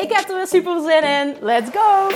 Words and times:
Ik 0.00 0.12
heb 0.12 0.28
er 0.28 0.36
weer 0.36 0.46
super 0.46 0.80
zin 0.80 1.02
in. 1.02 1.36
Let's 1.40 1.70
go! 1.72 2.08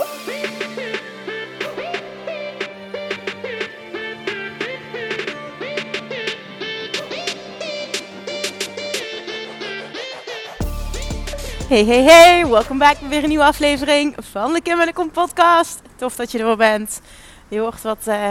Hey, 11.68 11.84
hey, 11.84 12.02
hey. 12.02 12.46
Welkom 12.46 12.78
bij 12.78 12.96
weer 13.08 13.22
een 13.22 13.28
nieuwe 13.28 13.44
aflevering 13.44 14.14
van 14.18 14.52
de 14.52 14.60
Kim 14.60 14.80
en 14.80 14.86
de 14.86 14.92
Kom 14.92 15.10
podcast. 15.10 15.80
Tof 15.96 16.16
dat 16.16 16.32
je 16.32 16.38
er 16.38 16.46
weer 16.46 16.56
bent. 16.56 17.00
Je 17.48 17.58
hoort 17.58 17.82
wat, 17.82 18.04
uh, 18.08 18.30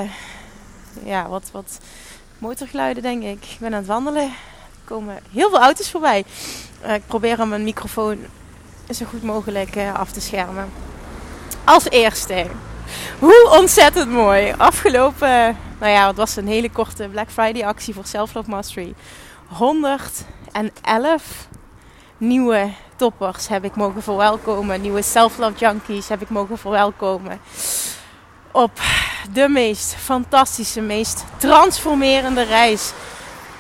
ja, 1.04 1.28
wat, 1.28 1.50
wat 1.52 1.80
motorgeluiden, 2.38 3.04
denk 3.04 3.24
ik. 3.24 3.46
Ik 3.46 3.58
ben 3.60 3.74
aan 3.74 3.80
het 3.80 3.88
wandelen. 3.88 4.32
Komen 4.84 5.20
heel 5.32 5.50
veel 5.50 5.60
auto's 5.60 5.92
voorbij. 5.92 6.24
Uh, 6.86 6.94
ik 6.94 7.06
probeer 7.08 7.42
om 7.42 7.50
mijn 7.50 7.64
microfoon 7.64 8.26
zo 8.92 9.06
goed 9.06 9.24
mogelijk 9.24 9.76
uh, 9.76 9.94
af 9.94 10.12
te 10.12 10.22
schermen. 10.22 10.72
Als 11.64 11.90
eerste, 11.90 12.46
hoe 13.20 13.50
ontzettend 13.60 14.10
mooi. 14.10 14.54
Afgelopen, 14.58 15.58
nou 15.80 15.92
ja, 15.92 16.08
het 16.08 16.16
was 16.16 16.36
een 16.36 16.48
hele 16.48 16.70
korte 16.70 17.08
Black 17.12 17.32
Friday 17.32 17.64
actie 17.64 17.94
voor 17.94 18.06
Self 18.06 18.34
Love 18.34 18.50
Mastery. 18.50 18.94
111 19.48 21.48
nieuwe 22.18 22.70
toppers 22.96 23.48
heb 23.48 23.64
ik 23.64 23.76
mogen 23.76 24.04
verwelkomen. 24.04 24.82
Nieuwe 24.82 25.02
Self 25.02 25.38
Love 25.38 25.58
Junkies 25.58 26.08
heb 26.08 26.22
ik 26.22 26.30
mogen 26.30 26.58
verwelkomen. 26.58 27.40
Op 28.52 28.80
de 29.34 29.50
meest 29.50 29.96
fantastische, 29.96 30.82
meest 30.82 31.24
transformerende 31.38 32.44
reis 32.44 32.92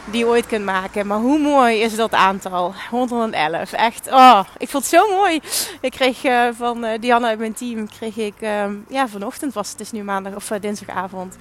die 0.06 0.28
ooit 0.28 0.48
kunt 0.48 0.66
maken. 0.66 1.08
Maar 1.08 1.18
hoe 1.18 1.40
mooi 1.40 1.80
is 1.82 1.96
dat 1.96 2.14
aantal? 2.14 2.74
111. 2.90 3.72
Echt, 3.72 4.12
oh, 4.12 4.40
ik 4.58 4.70
vond 4.70 4.84
het 4.84 4.94
zo 4.94 5.10
mooi. 5.10 5.40
Ik 5.82 5.92
kreeg 5.92 6.24
uh, 6.24 6.48
van 6.54 6.86
uh, 6.86 6.92
Diana 7.00 7.28
uit 7.28 7.40
mijn 7.40 7.54
team, 7.54 7.90
kreeg 7.90 8.18
ik, 8.18 8.34
uh, 8.40 8.66
ja, 8.90 9.08
vanochtend 9.08 9.54
was 9.54 9.72
het, 9.72 9.80
is 9.80 9.92
nu 9.92 10.04
maandag 10.04 10.36
of 10.36 10.48
dinsdagavond, 10.48 11.38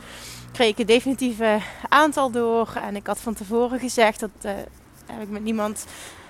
kreeg 0.53 0.69
ik 0.69 0.79
het 0.79 0.87
definitieve 0.87 1.59
aantal 1.89 2.31
door. 2.31 2.69
En 2.87 2.97
ik 2.97 3.07
had 3.07 3.21
van 3.21 3.35
tevoren 3.35 3.79
gezegd, 3.79 4.21
dat 4.21 4.55
ik 5.21 5.29
met 5.29 5.45
niemand, 5.45 5.87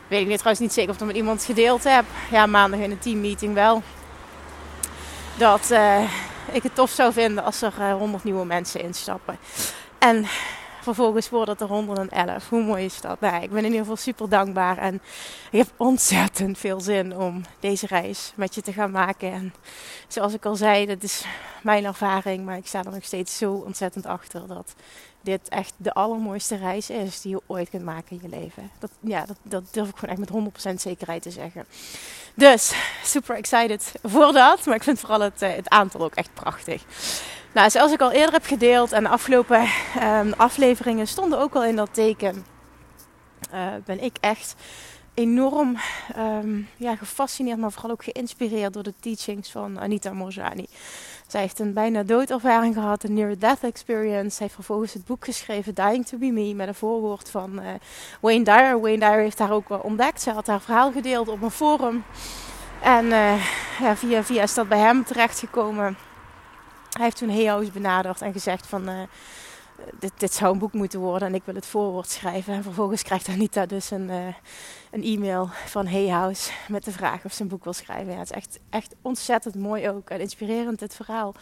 weet 0.09 0.21
ik 0.21 0.27
niet, 0.27 0.39
trouwens 0.39 0.65
niet 0.65 0.73
zeker 0.73 0.91
of 0.91 0.95
ik 0.95 1.01
het 1.01 1.11
met 1.11 1.21
iemand 1.21 1.45
gedeeld 1.45 1.85
heb. 1.85 2.05
Ja, 2.31 2.47
maandag 2.47 2.81
in 2.81 2.91
een 2.91 2.99
teammeeting 2.99 3.55
wel. 3.55 3.83
Dat 5.39 5.71
ik 6.53 6.63
het 6.63 6.75
tof 6.75 6.91
zou 6.91 7.13
vinden 7.13 7.45
als 7.45 7.63
er 7.63 7.93
100 7.93 8.25
nieuwe 8.25 8.45
mensen 8.45 8.81
instappen. 8.81 9.39
En 9.99 10.27
vervolgens 10.83 11.31
wordt 11.31 11.51
het 11.51 11.61
er 11.61 11.67
111. 11.67 12.49
Hoe 12.49 12.63
mooi 12.63 12.85
is 12.85 13.01
dat? 13.01 13.21
Nou, 13.21 13.43
ik 13.43 13.51
ben 13.51 13.59
in 13.59 13.65
ieder 13.65 13.81
geval 13.81 13.97
super 13.97 14.29
dankbaar. 14.29 14.79
En 14.79 14.95
ik 15.51 15.59
heb 15.59 15.69
ontzettend 15.77 16.59
veel 16.59 16.81
zin 16.81 17.17
om 17.17 17.43
deze 17.61 17.87
reis 17.87 18.33
met 18.35 18.55
je 18.55 18.63
te 18.63 18.73
gaan 18.73 18.91
maken. 18.91 19.33
En 19.33 19.55
zoals 20.09 20.33
ik 20.33 20.45
al 20.45 20.57
zei, 20.57 20.87
dat 20.87 21.03
is 21.03 21.25
mijn 21.63 21.85
ervaring. 21.85 22.45
Maar 22.45 22.57
ik 22.57 22.67
sta 22.67 22.85
er 22.85 22.93
nog 22.93 23.05
steeds 23.05 23.39
zo 23.39 23.53
ontzettend 23.53 24.07
achter 24.07 24.47
dat 24.47 24.75
dit 25.21 25.49
echt 25.49 25.75
de 25.77 25.93
allermooiste 25.93 26.57
reis 26.57 26.91
is 26.91 27.21
die 27.21 27.31
je 27.31 27.43
ooit 27.47 27.71
kunt 27.71 27.85
maken 27.85 28.17
in 28.17 28.31
je 28.31 28.37
leven. 28.39 28.71
Dat, 28.79 28.91
ja, 29.01 29.27
dat, 29.27 29.37
dat 29.43 29.65
durf 29.71 29.89
ik 29.89 29.97
gewoon 29.97 30.17
echt 30.17 30.33
met 30.33 30.73
100% 30.73 30.75
zekerheid 30.75 31.23
te 31.23 31.31
zeggen. 31.31 31.65
Dus 32.35 32.73
super 33.05 33.37
excited 33.37 33.93
voor 34.03 34.33
dat. 34.33 34.67
Maar 34.67 34.75
ik 34.75 34.83
vind 34.83 35.01
vooral 35.01 35.21
het, 35.21 35.41
het 35.41 35.69
aantal 35.69 36.01
ook 36.01 36.15
echt 36.15 36.35
prachtig. 36.35 36.83
Nou, 37.55 37.71
zoals 37.71 37.93
ik 37.93 38.01
al 38.01 38.11
eerder 38.11 38.33
heb 38.33 38.45
gedeeld 38.45 38.93
en 38.93 39.03
de 39.03 39.09
afgelopen 39.09 39.69
um, 40.03 40.33
afleveringen 40.37 41.07
stonden 41.07 41.39
ook 41.39 41.55
al 41.55 41.65
in 41.65 41.77
dat 41.77 41.95
teken, 41.95 42.47
uh, 43.55 43.67
ben 43.85 44.03
ik 44.03 44.17
echt 44.21 44.55
enorm 45.15 45.77
um, 46.19 46.69
ja, 46.77 46.97
gefascineerd, 46.97 47.59
maar 47.59 47.73
vooral 47.73 47.91
ook 47.91 48.05
geïnspireerd 48.05 48.73
door 48.73 48.83
de 48.83 48.95
teachings 49.01 49.51
van 49.51 49.81
Anita 49.81 50.13
Morjani. 50.13 50.67
Zij 51.27 51.41
heeft 51.41 51.59
een 51.59 51.73
bijna 51.73 52.03
doodervaring 52.03 52.75
gehad, 52.75 53.05
een 53.05 53.15
near-death 53.15 53.63
experience. 53.63 54.31
Zij 54.31 54.39
heeft 54.39 54.55
vervolgens 54.55 54.93
het 54.93 55.05
boek 55.05 55.25
geschreven, 55.25 55.75
Dying 55.75 56.07
to 56.07 56.19
be 56.19 56.27
Me, 56.27 56.55
met 56.55 56.69
een 56.69 56.75
voorwoord 56.75 57.31
van 57.31 57.61
uh, 57.61 57.67
Wayne 58.21 58.45
Dyer. 58.45 58.81
Wayne 58.81 58.99
Dyer 58.99 59.21
heeft 59.21 59.39
haar 59.39 59.53
ook 59.53 59.69
wel 59.69 59.79
ontdekt. 59.79 60.23
Zij 60.23 60.33
had 60.33 60.47
haar 60.47 60.61
verhaal 60.61 60.93
gedeeld 60.93 61.29
op 61.29 61.43
een 61.43 61.51
forum. 61.51 62.05
En 62.83 63.05
uh, 63.05 63.47
ja, 63.81 63.97
via 63.97 64.25
via 64.25 64.43
is 64.43 64.55
dat 64.55 64.69
bij 64.69 64.79
hem 64.79 65.05
terechtgekomen. 65.05 65.97
Hij 66.93 67.05
heeft 67.05 67.17
toen 67.17 67.31
Hey 67.31 67.45
House 67.45 67.71
benaderd 67.71 68.23
en 68.23 68.33
gezegd 68.33 68.67
van... 68.67 68.89
Uh, 68.89 69.03
dit, 69.99 70.13
dit, 70.17 70.35
zou 70.35 70.53
een 70.53 70.59
boek 70.59 70.73
moeten 70.73 71.01
worden 71.01 71.29
en 71.29 71.35
ik 71.35 71.43
wil 71.45 71.55
het 71.55 71.67
voorwoord 71.67 72.09
schrijven. 72.09 72.55
En 72.55 72.63
vervolgens 72.63 73.03
krijgt 73.03 73.29
Anita 73.29 73.67
dus 73.67 73.91
een, 73.91 74.09
uh, 74.09 74.35
een 74.91 75.03
e-mail 75.03 75.49
van 75.67 75.87
Hey 75.87 76.35
met 76.69 76.85
de 76.85 76.93
vraag 76.93 77.25
of 77.25 77.33
ze 77.33 77.43
een 77.43 77.49
boek 77.49 77.65
wil 77.65 77.73
schrijven. 77.73 78.13
Ja, 78.13 78.19
het 78.19 78.31
is 78.31 78.37
echt, 78.37 78.59
echt 78.71 78.95
ontzettend 79.03 79.55
mooi 79.55 79.89
ook 79.89 80.11
en 80.11 80.21
inspirerend 80.21 80.79
dit 80.79 80.95
verhaal. 80.95 81.35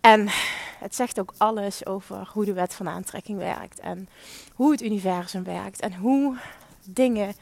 En 0.00 0.28
het 0.78 0.94
zegt 0.94 1.20
ook 1.20 1.34
alles 1.36 1.86
over 1.86 2.30
hoe 2.32 2.44
de 2.44 2.52
wet 2.52 2.74
van 2.74 2.88
aantrekking 2.88 3.38
werkt. 3.38 3.80
En 3.80 4.08
hoe 4.54 4.70
het 4.70 4.82
universum 4.82 5.44
werkt. 5.44 5.80
En 5.80 5.94
hoe 5.94 6.36
dingen 6.84 7.34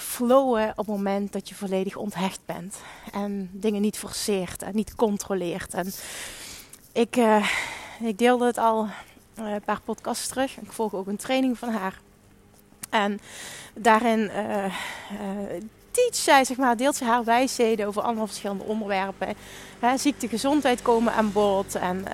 flowen 0.00 0.70
op 0.70 0.76
het 0.76 0.86
moment 0.86 1.32
dat 1.32 1.48
je 1.48 1.54
volledig 1.54 1.96
onthecht 1.96 2.40
bent. 2.44 2.76
En 3.12 3.50
dingen 3.52 3.80
niet 3.80 3.98
forceert 3.98 4.62
en 4.62 4.74
niet 4.74 4.94
controleert. 4.94 5.74
En 5.74 5.92
ik, 6.92 7.16
uh, 7.16 7.48
ik 8.00 8.18
deelde 8.18 8.46
het 8.46 8.58
al 8.58 8.84
uh, 9.38 9.52
een 9.52 9.62
paar 9.64 9.80
podcasts 9.80 10.28
terug. 10.28 10.56
Ik 10.56 10.72
volg 10.72 10.94
ook 10.94 11.06
een 11.06 11.16
training 11.16 11.58
van 11.58 11.68
haar. 11.68 12.00
En 12.90 13.20
daarin 13.74 14.18
uh, 14.20 14.64
teach 15.90 16.14
zij, 16.14 16.44
zeg 16.44 16.56
maar, 16.56 16.76
deelt 16.76 16.96
ze 16.96 17.04
haar 17.04 17.24
wijsheden 17.24 17.86
over 17.86 18.02
allemaal 18.02 18.26
verschillende 18.26 18.64
onderwerpen. 18.64 19.34
Hè, 19.78 19.96
ziekte, 19.96 20.28
gezondheid 20.28 20.82
komen 20.82 21.12
aan 21.12 21.32
bod. 21.32 21.74
En 21.74 22.04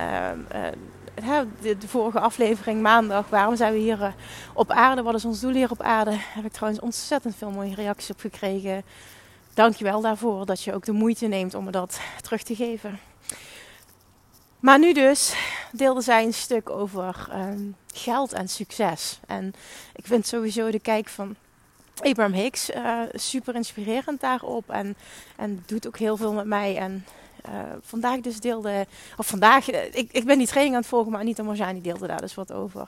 de, 1.61 1.87
vorige 1.87 2.19
aflevering 2.19 2.81
maandag, 2.81 3.29
waarom 3.29 3.55
zijn 3.55 3.73
we 3.73 3.79
hier 3.79 3.99
uh, 3.99 4.07
op 4.53 4.71
aarde? 4.71 5.01
Wat 5.01 5.15
is 5.15 5.25
ons 5.25 5.39
doel 5.39 5.53
hier 5.53 5.71
op 5.71 5.81
aarde? 5.81 6.11
Heb 6.11 6.45
ik 6.45 6.51
trouwens 6.51 6.83
ontzettend 6.83 7.35
veel 7.35 7.51
mooie 7.51 7.75
reacties 7.75 8.11
op 8.11 8.19
gekregen. 8.19 8.83
Dankjewel 9.53 10.01
daarvoor 10.01 10.45
dat 10.45 10.63
je 10.63 10.73
ook 10.73 10.85
de 10.85 10.91
moeite 10.91 11.27
neemt 11.27 11.53
om 11.53 11.63
me 11.63 11.71
dat 11.71 11.99
terug 12.21 12.43
te 12.43 12.55
geven. 12.55 12.99
Maar 14.59 14.79
nu 14.79 14.93
dus 14.93 15.35
deelde 15.71 16.01
zij 16.01 16.23
een 16.23 16.33
stuk 16.33 16.69
over 16.69 17.27
um, 17.33 17.75
geld 17.93 18.33
en 18.33 18.47
succes. 18.47 19.19
En 19.27 19.53
ik 19.95 20.05
vind 20.05 20.27
sowieso 20.27 20.71
de 20.71 20.79
kijk 20.79 21.07
van 21.07 21.35
Abraham 22.01 22.33
Hicks 22.33 22.69
uh, 22.69 23.01
super 23.13 23.55
inspirerend 23.55 24.21
daarop. 24.21 24.69
En, 24.69 24.95
en 25.35 25.63
doet 25.65 25.87
ook 25.87 25.97
heel 25.97 26.17
veel 26.17 26.33
met 26.33 26.45
mij. 26.45 26.77
En 26.77 27.05
uh, 27.49 27.59
vandaag 27.81 28.19
dus 28.19 28.39
deelde, 28.39 28.87
of 29.17 29.27
vandaag, 29.27 29.69
ik, 29.71 30.09
ik 30.11 30.25
ben 30.25 30.37
die 30.37 30.47
training 30.47 30.75
aan 30.75 30.81
het 30.81 30.89
volgen, 30.89 31.11
maar 31.11 31.21
Anita 31.21 31.43
Morjani 31.43 31.81
deelde 31.81 32.07
daar 32.07 32.21
dus 32.21 32.35
wat 32.35 32.51
over. 32.51 32.87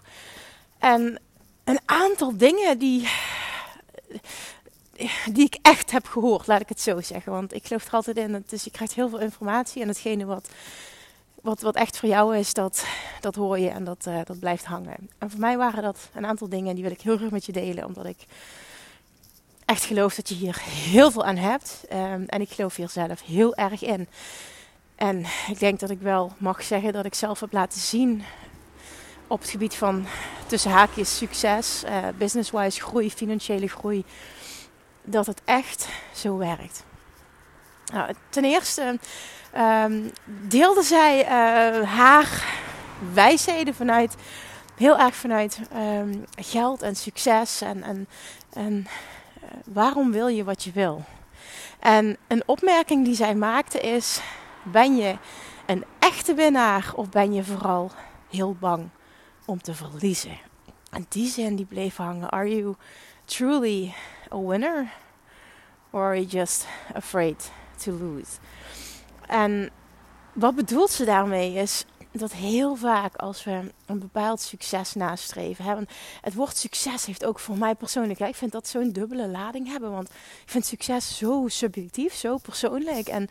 En 0.78 1.20
een 1.64 1.80
aantal 1.86 2.38
dingen 2.38 2.78
die, 2.78 3.10
die 5.32 5.46
ik 5.46 5.58
echt 5.62 5.92
heb 5.92 6.06
gehoord, 6.06 6.48
laat 6.48 6.62
ik 6.62 6.70
het 6.70 6.82
zo 6.82 7.02
zeggen. 7.02 7.32
Want 7.32 7.54
ik 7.54 7.68
geloof 7.68 7.86
er 7.86 7.94
altijd 7.94 8.18
in, 8.18 8.44
dus 8.48 8.64
je 8.64 8.72
krijgt 8.72 8.94
heel 8.94 9.10
veel 9.10 9.20
informatie 9.20 9.82
en 9.82 9.88
hetgene 9.88 10.26
wat, 10.26 10.50
wat, 11.42 11.62
wat 11.62 11.76
echt 11.76 11.98
voor 11.98 12.10
jou 12.10 12.38
is, 12.38 12.54
dat, 12.54 12.86
dat 13.20 13.36
hoor 13.36 13.60
je 13.60 13.70
en 13.70 13.84
dat, 13.84 14.06
uh, 14.08 14.20
dat 14.26 14.40
blijft 14.40 14.66
hangen. 14.66 15.10
En 15.18 15.30
voor 15.30 15.40
mij 15.40 15.58
waren 15.58 15.84
dat 15.84 16.10
een 16.14 16.26
aantal 16.26 16.50
dingen 16.50 16.74
die 16.74 16.84
wil 16.84 16.94
ik 16.94 17.02
heel 17.02 17.18
graag 17.18 17.32
met 17.32 17.46
je 17.46 17.52
delen, 17.52 17.86
omdat 17.86 18.06
ik 18.06 18.26
echt 19.66 19.86
geloof 19.86 20.16
dat 20.16 20.30
je 20.30 20.36
hier 20.36 20.62
heel 20.64 21.12
veel 21.12 21.24
aan 21.26 21.36
hebt. 21.36 21.84
Um, 21.94 22.26
en 22.26 22.42
ik 22.42 22.50
geloof 22.50 22.76
hier 22.76 22.90
zelf 22.90 23.22
heel 23.22 23.56
erg 23.56 23.84
in. 23.84 24.08
En 24.98 25.26
ik 25.48 25.60
denk 25.60 25.80
dat 25.80 25.90
ik 25.90 26.02
wel 26.02 26.32
mag 26.38 26.64
zeggen 26.64 26.94
dat 26.94 27.06
ik 27.06 27.16
zelf 27.16 27.40
heb 27.40 27.52
laten 27.52 27.80
zien 27.80 28.24
op 29.28 29.42
het 29.42 29.50
gebied 29.50 29.76
van 29.76 30.06
tussen 30.46 30.72
haakjes 30.72 31.18
succes, 31.18 31.84
uh, 31.86 31.98
business-wise 32.18 32.82
groei, 32.82 33.12
financiële 33.12 33.68
groei, 33.68 34.04
dat 35.04 35.26
het 35.26 35.42
echt 35.46 35.88
zo 36.14 36.38
werkt. 36.38 36.84
Nou, 37.94 38.14
ten 38.30 38.46
eerste 38.46 39.00
um, 39.58 40.12
deelde 40.26 40.84
zij 40.84 41.24
uh, 41.24 41.90
haar 41.90 42.46
wijsheden 43.14 43.76
vanuit 43.76 44.16
heel 44.76 44.98
erg 44.98 45.16
vanuit 45.16 45.60
um, 45.76 46.26
geld 46.40 46.82
en 46.82 46.96
succes 46.96 47.62
en, 47.62 47.84
en, 47.84 48.08
en 48.54 48.88
waarom 49.66 50.12
wil 50.12 50.28
je 50.28 50.44
wat 50.44 50.64
je 50.64 50.72
wil? 50.72 51.04
En 51.80 52.18
een 52.28 52.44
opmerking 52.46 53.06
die 53.06 53.16
zij 53.16 53.36
maakte 53.36 53.80
is: 53.80 54.22
ben 54.72 54.96
je 54.96 55.18
een 55.66 55.86
echte 56.00 56.34
winnaar 56.34 56.92
of 56.96 57.10
ben 57.10 57.34
je 57.34 57.44
vooral 57.44 57.92
heel 58.30 58.56
bang 58.60 58.90
om 59.46 59.62
te 59.62 59.74
verliezen? 59.74 60.38
En 60.92 61.06
die 61.10 61.28
zin 61.30 61.56
die 61.56 61.66
bleef 61.66 61.96
hangen. 61.96 62.30
Are 62.30 62.56
you 62.56 62.76
truly 63.26 63.94
a 64.34 64.40
winner? 64.40 64.92
Or 65.90 66.02
are 66.02 66.16
you 66.16 66.28
just 66.28 66.66
afraid 66.94 67.52
to 67.84 67.92
lose? 67.92 68.32
En 69.28 69.70
wat 70.34 70.56
bedoelt 70.56 70.92
ze 70.92 71.06
daarmee 71.06 71.54
is 71.54 71.86
dat 72.12 72.34
heel 72.34 72.76
vaak 72.76 73.16
als 73.16 73.44
we 73.44 73.72
een 73.86 74.00
bepaald 74.00 74.42
succes 74.42 74.94
nastreven. 74.94 75.66
Hè, 75.66 75.76
het 76.22 76.34
woord 76.34 76.58
succes 76.58 77.06
heeft 77.06 77.26
ook 77.26 77.40
voor 77.40 77.58
mij 77.58 77.76
persoonlijk. 77.76 78.20
Ik 78.20 78.36
vind 78.36 78.52
dat 78.52 78.68
zo'n 78.68 78.92
dubbele 78.92 79.28
lading 79.28 79.68
hebben. 79.68 79.92
Want 79.92 80.10
ik 80.10 80.50
vind 80.50 80.66
succes 80.66 81.18
zo 81.18 81.46
subjectief, 81.48 82.14
zo 82.14 82.38
persoonlijk. 82.38 83.08
En 83.08 83.28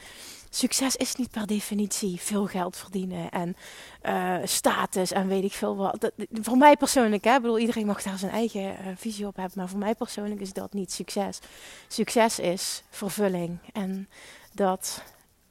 succes 0.51 0.97
is 0.97 1.15
niet 1.15 1.31
per 1.31 1.47
definitie 1.47 2.21
veel 2.21 2.47
geld 2.47 2.77
verdienen 2.77 3.31
en 3.31 3.57
uh, 4.03 4.37
status 4.45 5.13
en 5.13 5.29
weet 5.29 5.45
ik 5.45 5.53
veel 5.53 5.77
wat. 5.77 6.11
Voor 6.33 6.57
mij 6.57 6.77
persoonlijk, 6.77 7.25
hè, 7.25 7.35
ik 7.35 7.41
bedoel, 7.41 7.59
iedereen 7.59 7.87
mag 7.87 8.03
daar 8.03 8.19
zijn 8.19 8.33
eigen 8.33 8.63
uh, 8.63 8.77
visie 8.97 9.27
op 9.27 9.37
hebben. 9.37 9.59
Maar 9.59 9.69
voor 9.69 9.79
mij 9.79 9.95
persoonlijk 9.95 10.41
is 10.41 10.53
dat 10.53 10.73
niet 10.73 10.93
succes. 10.93 11.39
Succes 11.89 12.39
is 12.39 12.83
vervulling. 12.91 13.59
En 13.73 14.09
dat 14.53 15.03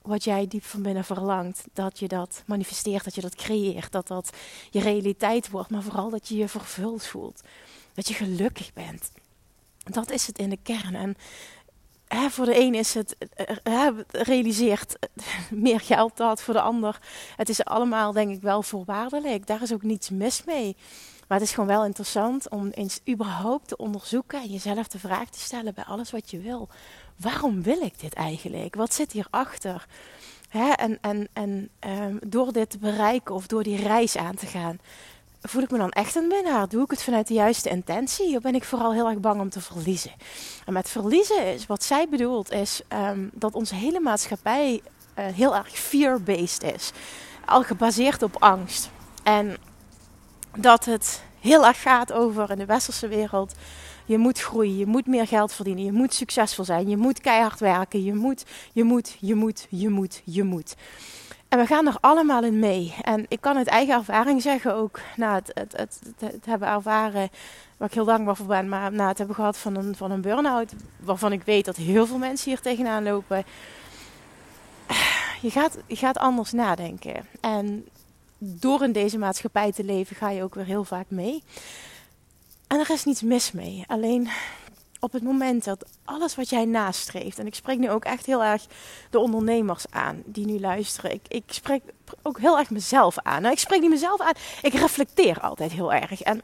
wat 0.02 0.24
jij 0.24 0.48
diep 0.48 0.64
van 0.64 0.82
binnen 0.82 1.04
verlangt, 1.04 1.64
dat 1.74 2.00
je 2.00 2.08
dat 2.08 2.44
manifesteert, 2.46 3.04
dat 3.04 3.16
je 3.16 3.22
dat 3.22 3.36
creëert, 3.36 3.92
dat 3.92 4.08
dat 4.08 4.30
je 4.70 4.80
realiteit 4.80 5.50
wordt, 5.50 5.70
maar 5.70 5.84
vooral 5.84 6.10
dat 6.10 6.28
je 6.28 6.36
je 6.36 6.48
vervuld 6.48 7.06
voelt, 7.06 7.42
dat 7.94 8.08
je 8.08 8.14
gelukkig 8.14 8.74
bent. 8.74 9.12
Dat 9.84 10.12
is 10.12 10.28
het 10.28 10.38
in 10.38 10.50
de 10.50 10.58
kern. 10.64 10.96
En 10.96 11.16
hè, 12.08 12.30
voor 12.30 12.46
de 12.46 12.60
een 12.60 12.74
is 12.74 12.94
het 12.94 13.16
hè, 13.64 13.90
realiseert 14.12 14.96
meer 15.50 15.80
geld 15.80 16.18
dat, 16.18 16.42
voor 16.42 16.54
de 16.54 16.62
ander. 16.62 17.00
Het 17.36 17.50
is 17.50 17.66
allemaal 17.66 18.12
denk 18.12 18.32
ik 18.32 18.42
wel 18.42 18.64
voorwaardelijk. 18.64 19.48
Daar 19.48 19.62
is 19.62 19.74
ook 19.74 19.84
niets 19.84 20.10
mis 20.10 20.44
mee. 20.44 20.76
Maar 21.28 21.38
het 21.40 21.48
is 21.48 21.54
gewoon 21.54 21.70
wel 21.70 21.86
interessant 21.86 22.50
om 22.50 22.70
eens 22.70 23.00
überhaupt 23.10 23.68
te 23.68 23.78
onderzoeken 23.78 24.42
en 24.42 24.48
jezelf 24.48 24.88
de 24.88 25.00
vraag 25.00 25.30
te 25.30 25.40
stellen 25.40 25.74
bij 25.74 25.84
alles 25.84 26.12
wat 26.12 26.32
je 26.32 26.40
wil 26.40 26.70
waarom 27.16 27.64
wil 27.64 27.82
ik 27.82 28.00
dit 28.00 28.14
eigenlijk? 28.14 28.76
Wat 28.76 28.94
zit 28.94 29.12
hierachter? 29.12 29.86
Hè? 30.50 30.72
En, 30.72 30.98
en, 31.02 31.28
en 31.34 31.70
um, 31.88 32.20
door 32.28 32.54
dit 32.54 32.70
te 32.70 32.78
bereiken 32.78 33.36
of 33.36 33.48
door 33.48 33.64
die 33.64 33.82
reis 33.82 34.18
aan 34.18 34.36
te 34.36 34.46
gaan, 34.46 34.80
voel 35.50 35.62
ik 35.64 35.72
me 35.72 35.78
dan 35.78 35.92
echt 35.92 36.16
een 36.16 36.30
winnaar? 36.30 36.70
Doe 36.70 36.84
ik 36.84 36.92
het 36.92 37.04
vanuit 37.04 37.28
de 37.28 37.34
juiste 37.34 37.70
intentie? 37.70 38.36
Of 38.36 38.42
ben 38.42 38.56
ik 38.56 38.64
vooral 38.64 38.94
heel 38.94 39.10
erg 39.10 39.20
bang 39.20 39.42
om 39.42 39.50
te 39.50 39.62
verliezen? 39.62 40.12
En 40.66 40.74
met 40.74 40.90
verliezen 40.90 41.46
is 41.54 41.66
wat 41.66 41.84
zij 41.84 42.10
bedoelt, 42.10 42.52
is 42.52 42.82
um, 42.90 43.30
dat 43.34 43.54
onze 43.54 43.76
hele 43.76 44.00
maatschappij 44.00 44.82
uh, 45.20 45.26
heel 45.26 45.56
erg 45.56 45.70
fear-based 45.70 46.64
is. 46.64 46.92
Al 47.46 47.64
gebaseerd 47.64 48.24
op 48.24 48.36
angst. 48.40 48.90
En 49.24 49.58
dat 50.58 50.86
het 50.86 51.24
heel 51.40 51.66
erg 51.66 51.82
gaat 51.82 52.14
over 52.14 52.52
in 52.52 52.58
de 52.58 52.66
westerse 52.66 53.08
wereld 53.08 53.56
je 54.06 54.18
moet 54.18 54.40
groeien, 54.40 54.78
je 54.78 54.86
moet 54.86 55.08
meer 55.08 55.28
geld 55.28 55.54
verdienen, 55.54 55.84
je 55.84 55.92
moet 55.92 56.14
succesvol 56.14 56.66
zijn, 56.66 56.90
je 56.90 56.98
moet 56.98 57.22
keihard 57.22 57.60
werken, 57.60 58.04
je 58.04 58.14
moet, 58.14 58.46
je 58.74 58.84
moet, 58.84 59.18
je 59.20 59.36
moet, 59.36 59.68
je 59.70 59.90
moet, 59.90 60.22
je 60.24 60.44
moet. 60.44 60.76
En 61.56 61.62
we 61.62 61.68
gaan 61.68 61.88
er 61.88 61.98
allemaal 62.00 62.44
in 62.44 62.60
mee. 62.60 62.96
En 63.02 63.26
ik 63.28 63.42
kan 63.42 63.58
uit 63.58 63.68
eigen 63.68 63.96
ervaring 63.96 64.42
zeggen 64.42 64.74
ook, 64.74 65.00
na 65.16 65.36
het, 65.36 65.52
het, 65.54 66.02
het, 66.20 66.46
hebben 66.46 66.68
ervaren, 66.68 67.30
waar 67.78 67.88
ik 67.88 67.94
heel 67.94 68.06
dankbaar 68.06 68.36
voor 68.36 68.46
ben, 68.46 68.70
maar 68.70 68.92
na 68.92 69.08
het 69.08 69.18
hebben 69.18 69.36
gehad 69.36 69.58
van 69.58 69.76
een, 69.76 69.96
van 69.96 70.12
een 70.12 70.22
burn-out, 70.22 70.74
waarvan 71.00 71.32
ik 71.32 71.44
weet 71.44 71.66
dat 71.66 71.76
heel 71.76 72.08
veel 72.08 72.18
mensen 72.18 72.50
hier 72.50 72.60
tegenaan 72.60 73.04
lopen. 73.04 73.44
Je 75.42 75.50
gaat, 75.52 75.78
je 75.88 75.96
gaat 75.96 76.18
anders 76.18 76.52
nadenken. 76.52 77.26
En 77.42 77.88
door 78.38 78.84
in 78.84 78.92
deze 78.92 79.18
maatschappij 79.18 79.72
te 79.72 79.84
leven 79.84 80.16
ga 80.16 80.30
je 80.30 80.44
ook 80.44 80.56
weer 80.56 80.66
heel 80.66 80.84
vaak 80.84 81.10
mee. 81.10 81.44
En 82.68 82.80
er 82.80 82.92
is 82.92 83.06
niets 83.06 83.22
mis 83.22 83.52
mee. 83.52 83.84
Alleen 83.88 84.30
op 85.00 85.12
het 85.12 85.24
moment 85.24 85.64
dat 85.64 85.86
alles 86.06 86.36
wat 86.36 86.50
jij 86.50 86.66
nastreeft, 86.66 87.40
en 87.40 87.48
ik 87.48 87.56
spreek 87.56 87.78
nu 87.78 87.90
ook 87.90 88.06
echt 88.06 88.26
heel 88.26 88.44
erg 88.44 88.66
de 89.10 89.20
ondernemers 89.20 89.86
aan 89.90 90.24
die 90.26 90.46
nu 90.46 90.60
luisteren. 90.60 91.12
Ik, 91.12 91.26
ik 91.28 91.44
spreek 91.48 91.82
ook 92.22 92.40
heel 92.40 92.58
erg 92.58 92.70
mezelf 92.70 93.18
aan. 93.20 93.42
Nou, 93.42 93.54
ik 93.54 93.60
spreek 93.60 93.82
niet 93.82 93.90
mezelf 93.90 94.22
aan, 94.22 94.34
ik 94.62 94.74
reflecteer 94.74 95.40
altijd 95.40 95.72
heel 95.72 95.94
erg. 95.94 96.22
En 96.22 96.42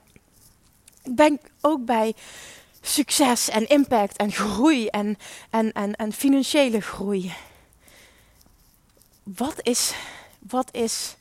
ik 1.03 1.15
ben 1.15 1.39
ook 1.62 1.86
bij 1.86 2.13
succes 2.81 3.50
en 3.50 3.68
impact 3.68 4.18
en 4.18 4.31
groei 4.31 4.88
en, 4.88 5.18
en, 5.50 5.71
en, 5.71 5.95
en 5.95 6.13
financiële 6.13 6.81
groei. 6.81 7.33
Wat 9.24 9.56
is, 9.62 9.94
wat 10.39 10.69
is 10.71 11.15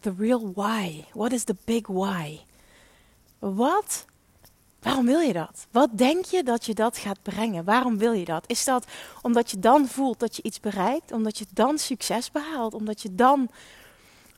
the 0.00 0.14
real 0.18 0.52
why? 0.54 1.04
What 1.12 1.32
is 1.32 1.44
the 1.44 1.56
big 1.64 1.86
why? 1.86 2.40
Wat 3.38 4.04
Waarom 4.82 5.06
wil 5.06 5.20
je 5.20 5.32
dat? 5.32 5.66
Wat 5.70 5.98
denk 5.98 6.24
je 6.24 6.42
dat 6.42 6.64
je 6.64 6.74
dat 6.74 6.98
gaat 6.98 7.22
brengen? 7.22 7.64
Waarom 7.64 7.98
wil 7.98 8.12
je 8.12 8.24
dat? 8.24 8.44
Is 8.46 8.64
dat 8.64 8.86
omdat 9.22 9.50
je 9.50 9.58
dan 9.58 9.86
voelt 9.86 10.18
dat 10.18 10.36
je 10.36 10.42
iets 10.42 10.60
bereikt? 10.60 11.12
Omdat 11.12 11.38
je 11.38 11.46
dan 11.52 11.78
succes 11.78 12.30
behaalt? 12.30 12.74
Omdat 12.74 13.02
je 13.02 13.14
dan. 13.14 13.48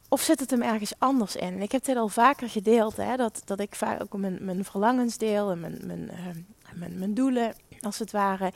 Of 0.08 0.20
zit 0.20 0.40
het 0.40 0.50
hem 0.50 0.62
ergens 0.62 0.92
anders 0.98 1.36
in? 1.36 1.52
En 1.52 1.62
ik 1.62 1.72
heb 1.72 1.84
dit 1.84 1.96
al 1.96 2.08
vaker 2.08 2.48
gedeeld, 2.48 2.96
hè, 2.96 3.16
dat, 3.16 3.42
dat 3.44 3.60
ik 3.60 3.74
vaak 3.74 4.02
ook 4.02 4.16
mijn, 4.16 4.38
mijn 4.40 4.64
verlangens 4.64 5.18
deel 5.18 5.50
en 5.50 5.60
mijn, 5.60 5.78
mijn, 5.84 6.10
uh, 6.10 6.26
mijn, 6.74 6.98
mijn 6.98 7.14
doelen, 7.14 7.54
als 7.80 7.98
het 7.98 8.10
ware. 8.10 8.52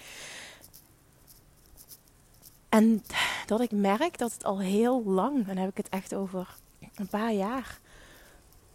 En 2.69 3.03
dat 3.47 3.61
ik 3.61 3.71
merk 3.71 4.19
dat 4.19 4.33
het 4.33 4.45
al 4.45 4.61
heel 4.61 5.03
lang, 5.05 5.39
en 5.39 5.45
dan 5.45 5.57
heb 5.57 5.71
ik 5.71 5.77
het 5.77 5.89
echt 5.89 6.15
over 6.15 6.57
een 6.95 7.09
paar 7.09 7.33
jaar, 7.33 7.81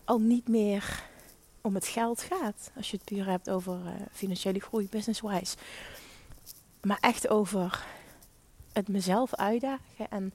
al 0.06 0.19
niet 0.19 0.48
meer 0.48 1.10
om 1.62 1.75
het 1.75 1.88
geld 1.88 2.22
gaat. 2.22 2.72
Als 2.75 2.92
je 2.92 2.98
het 2.98 3.06
puur 3.06 3.25
hebt 3.25 3.50
over 3.50 3.74
uh, 3.74 3.92
financiële 4.12 4.60
groei, 4.60 4.88
business-wise. 4.90 5.56
Maar 6.81 6.98
echt 7.00 7.28
over 7.28 7.86
het 8.74 8.88
mezelf 8.88 9.36
uitdagen 9.36 10.10
en, 10.10 10.34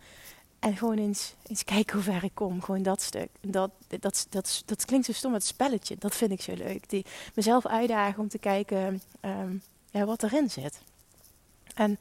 en 0.58 0.76
gewoon 0.76 0.98
eens, 0.98 1.34
eens 1.46 1.64
kijken 1.64 1.94
hoe 1.94 2.02
ver 2.02 2.24
ik 2.24 2.34
kom. 2.34 2.62
Gewoon 2.62 2.82
dat 2.82 3.02
stuk. 3.02 3.28
Dat, 3.40 3.70
dat, 4.00 4.26
dat, 4.30 4.62
dat, 4.66 4.84
klinkt 4.84 5.06
zo 5.06 5.12
stom, 5.12 5.32
het 5.32 5.44
spelletje. 5.44 5.96
Dat 5.98 6.14
vind 6.14 6.30
ik 6.30 6.40
zo 6.40 6.54
leuk. 6.54 6.88
Die, 6.88 7.04
mezelf 7.34 7.66
uitdagen 7.66 8.22
om 8.22 8.28
te 8.28 8.38
kijken 8.38 9.02
ja, 9.90 10.04
wat 10.04 10.22
erin 10.22 10.50
zit. 10.50 10.80
En 11.74 11.98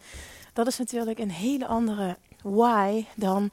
dat 0.54 0.68
is 0.68 0.78
natuurlijk 0.78 1.20
een 1.20 1.32
hele 1.32 1.68
andere 1.68 2.18
why 2.42 3.06
dan 3.16 3.52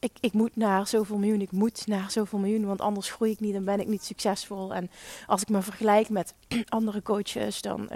ik, 0.00 0.12
ik 0.20 0.32
moet 0.32 0.56
naar 0.56 0.86
zoveel 0.86 1.16
miljoen, 1.16 1.40
ik 1.40 1.52
moet 1.52 1.86
naar 1.86 2.10
zoveel 2.10 2.38
miljoen, 2.38 2.66
want 2.66 2.80
anders 2.80 3.10
groei 3.10 3.30
ik 3.30 3.40
niet 3.40 3.54
en 3.54 3.64
ben 3.64 3.80
ik 3.80 3.86
niet 3.86 4.04
succesvol. 4.04 4.74
En 4.74 4.90
als 5.26 5.42
ik 5.42 5.48
me 5.48 5.62
vergelijk 5.62 6.08
met 6.08 6.34
andere 6.68 7.02
coaches, 7.02 7.62
dan 7.62 7.90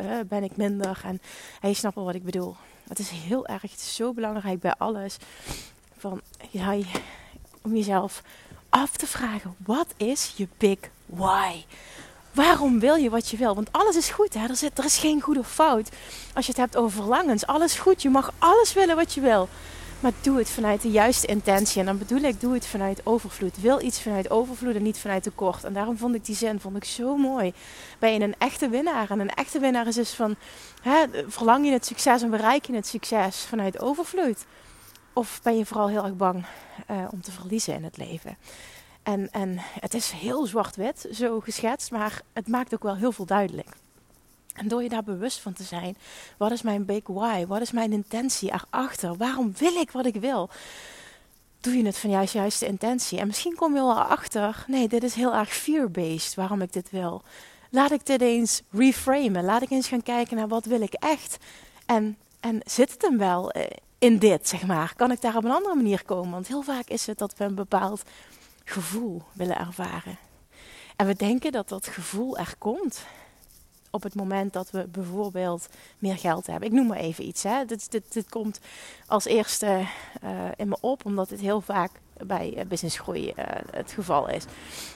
uh, 0.00 0.20
ben 0.28 0.42
ik 0.42 0.56
minder. 0.56 1.00
En 1.04 1.20
hij 1.60 1.72
snapt 1.72 1.94
wel 1.94 2.04
wat 2.04 2.14
ik 2.14 2.24
bedoel. 2.24 2.56
Het 2.88 2.98
is 2.98 3.10
heel 3.10 3.46
erg, 3.46 3.62
het 3.62 3.70
is 3.70 3.94
zo 3.94 4.12
belangrijk 4.12 4.60
bij 4.60 4.74
alles. 4.78 5.16
Van, 5.98 6.20
ja, 6.50 6.76
om 7.62 7.74
jezelf 7.74 8.22
af 8.68 8.96
te 8.96 9.06
vragen, 9.06 9.54
wat 9.58 9.94
is 9.96 10.32
je 10.36 10.48
big 10.58 10.78
why? 11.06 11.64
Waarom 12.32 12.80
wil 12.80 12.94
je 12.94 13.10
wat 13.10 13.28
je 13.28 13.36
wil? 13.36 13.54
Want 13.54 13.72
alles 13.72 13.96
is 13.96 14.10
goed, 14.10 14.34
hè? 14.34 14.46
Er, 14.48 14.56
zit, 14.56 14.78
er 14.78 14.84
is 14.84 14.98
geen 14.98 15.20
goede 15.20 15.44
fout. 15.44 15.90
Als 16.34 16.46
je 16.46 16.52
het 16.52 16.60
hebt 16.60 16.76
over 16.76 16.90
verlangens, 16.90 17.46
alles 17.46 17.74
goed. 17.74 18.02
Je 18.02 18.08
mag 18.08 18.32
alles 18.38 18.72
willen 18.72 18.96
wat 18.96 19.12
je 19.12 19.20
wil. 19.20 19.48
Maar 20.06 20.14
doe 20.22 20.38
het 20.38 20.50
vanuit 20.50 20.82
de 20.82 20.90
juiste 20.90 21.26
intentie. 21.26 21.80
En 21.80 21.86
dan 21.86 21.98
bedoel 21.98 22.20
ik, 22.20 22.40
doe 22.40 22.54
het 22.54 22.66
vanuit 22.66 23.06
overvloed. 23.06 23.60
Wil 23.60 23.80
iets 23.80 24.02
vanuit 24.02 24.30
overvloed 24.30 24.74
en 24.74 24.82
niet 24.82 24.98
vanuit 24.98 25.22
tekort. 25.22 25.64
En 25.64 25.72
daarom 25.72 25.96
vond 25.96 26.14
ik 26.14 26.24
die 26.24 26.34
zin 26.34 26.60
vond 26.60 26.76
ik 26.76 26.84
zo 26.84 27.16
mooi. 27.16 27.52
Ben 27.98 28.12
je 28.12 28.20
een 28.20 28.34
echte 28.38 28.68
winnaar? 28.68 29.10
En 29.10 29.20
een 29.20 29.34
echte 29.34 29.58
winnaar 29.58 29.86
is 29.86 29.94
dus 29.94 30.12
van, 30.12 30.36
hè, 30.82 31.04
verlang 31.26 31.66
je 31.66 31.72
het 31.72 31.86
succes 31.86 32.22
en 32.22 32.30
bereik 32.30 32.66
je 32.66 32.74
het 32.74 32.86
succes 32.86 33.44
vanuit 33.44 33.80
overvloed? 33.80 34.44
Of 35.12 35.40
ben 35.42 35.58
je 35.58 35.66
vooral 35.66 35.88
heel 35.88 36.04
erg 36.04 36.16
bang 36.16 36.44
uh, 36.90 36.96
om 37.10 37.20
te 37.20 37.32
verliezen 37.32 37.74
in 37.74 37.84
het 37.84 37.96
leven? 37.96 38.36
En, 39.02 39.30
en 39.30 39.58
het 39.80 39.94
is 39.94 40.10
heel 40.10 40.46
zwart-wit 40.46 41.08
zo 41.12 41.40
geschetst, 41.40 41.90
maar 41.90 42.22
het 42.32 42.48
maakt 42.48 42.74
ook 42.74 42.82
wel 42.82 42.96
heel 42.96 43.12
veel 43.12 43.26
duidelijk. 43.26 43.68
En 44.56 44.68
door 44.68 44.82
je 44.82 44.88
daar 44.88 45.02
bewust 45.02 45.40
van 45.40 45.52
te 45.52 45.62
zijn, 45.62 45.96
wat 46.36 46.50
is 46.50 46.62
mijn 46.62 46.84
big 46.84 47.02
why? 47.04 47.46
Wat 47.46 47.60
is 47.60 47.70
mijn 47.70 47.92
intentie 47.92 48.52
erachter? 48.52 49.16
Waarom 49.16 49.52
wil 49.56 49.74
ik 49.74 49.90
wat 49.90 50.06
ik 50.06 50.14
wil? 50.14 50.50
Doe 51.60 51.76
je 51.76 51.86
het 51.86 51.98
van 51.98 52.10
juist 52.10 52.32
juiste 52.32 52.66
intentie? 52.66 53.18
En 53.18 53.26
misschien 53.26 53.54
kom 53.54 53.74
je 53.74 53.80
wel 53.80 53.90
erachter, 53.90 54.64
nee, 54.66 54.88
dit 54.88 55.02
is 55.02 55.14
heel 55.14 55.34
erg 55.34 55.54
fear-based 55.54 56.34
waarom 56.34 56.62
ik 56.62 56.72
dit 56.72 56.90
wil. 56.90 57.22
Laat 57.70 57.90
ik 57.90 58.06
dit 58.06 58.20
eens 58.20 58.62
reframen. 58.70 59.44
Laat 59.44 59.62
ik 59.62 59.70
eens 59.70 59.88
gaan 59.88 60.02
kijken 60.02 60.36
naar 60.36 60.48
wat 60.48 60.64
wil 60.64 60.80
ik 60.80 60.92
echt. 60.92 61.36
En, 61.86 62.16
en 62.40 62.60
zit 62.64 62.92
het 62.92 63.02
hem 63.02 63.18
wel 63.18 63.50
eh, 63.50 63.66
in 63.98 64.18
dit, 64.18 64.48
zeg 64.48 64.66
maar? 64.66 64.94
Kan 64.96 65.10
ik 65.10 65.20
daar 65.20 65.36
op 65.36 65.44
een 65.44 65.50
andere 65.50 65.74
manier 65.74 66.04
komen? 66.04 66.30
Want 66.30 66.46
heel 66.46 66.62
vaak 66.62 66.88
is 66.88 67.06
het 67.06 67.18
dat 67.18 67.34
we 67.36 67.44
een 67.44 67.54
bepaald 67.54 68.02
gevoel 68.64 69.22
willen 69.32 69.58
ervaren. 69.58 70.18
En 70.96 71.06
we 71.06 71.14
denken 71.14 71.52
dat 71.52 71.68
dat 71.68 71.86
gevoel 71.86 72.38
er 72.38 72.54
komt 72.58 73.04
op 73.90 74.02
het 74.02 74.14
moment 74.14 74.52
dat 74.52 74.70
we 74.70 74.86
bijvoorbeeld 74.86 75.68
meer 75.98 76.18
geld 76.18 76.46
hebben. 76.46 76.68
Ik 76.68 76.74
noem 76.74 76.86
maar 76.86 76.98
even 76.98 77.26
iets. 77.26 77.42
Hè. 77.42 77.64
Dit, 77.64 77.90
dit, 77.90 78.12
dit 78.12 78.28
komt 78.28 78.60
als 79.06 79.24
eerste 79.24 79.66
uh, 80.24 80.30
in 80.56 80.68
me 80.68 80.76
op, 80.80 81.04
omdat 81.04 81.30
het 81.30 81.40
heel 81.40 81.60
vaak 81.60 81.90
bij 82.26 82.54
uh, 82.56 82.64
businessgroei 82.64 83.26
uh, 83.26 83.44
het 83.70 83.92
geval 83.92 84.28
is. 84.28 84.44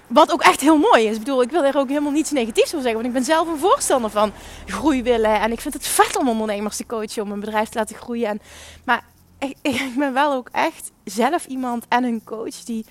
Wat 0.06 0.32
ook 0.32 0.42
echt 0.42 0.60
heel 0.60 0.78
mooi 0.78 1.06
is. 1.06 1.12
Ik 1.12 1.18
bedoel, 1.18 1.42
ik 1.42 1.50
wil 1.50 1.64
er 1.64 1.76
ook 1.76 1.88
helemaal 1.88 2.12
niets 2.12 2.30
negatiefs 2.30 2.74
over 2.74 2.82
zeggen. 2.82 3.02
Want 3.02 3.06
ik 3.06 3.12
ben 3.12 3.24
zelf 3.24 3.48
een 3.48 3.58
voorstander 3.58 4.10
van 4.10 4.32
groei 4.66 5.02
willen. 5.02 5.40
En 5.40 5.52
ik 5.52 5.60
vind 5.60 5.74
het 5.74 5.86
vet 5.86 6.16
om 6.16 6.28
ondernemers 6.28 6.76
te 6.76 6.86
coachen, 6.86 7.22
om 7.22 7.32
een 7.32 7.40
bedrijf 7.40 7.68
te 7.68 7.78
laten 7.78 7.96
groeien. 7.96 8.28
En, 8.28 8.40
maar 8.84 9.04
ik, 9.38 9.56
ik 9.62 9.94
ben 9.96 10.12
wel 10.12 10.32
ook 10.32 10.48
echt 10.52 10.90
zelf 11.04 11.46
iemand 11.46 11.84
en 11.88 12.04
een 12.04 12.24
coach 12.24 12.54
die 12.64 12.86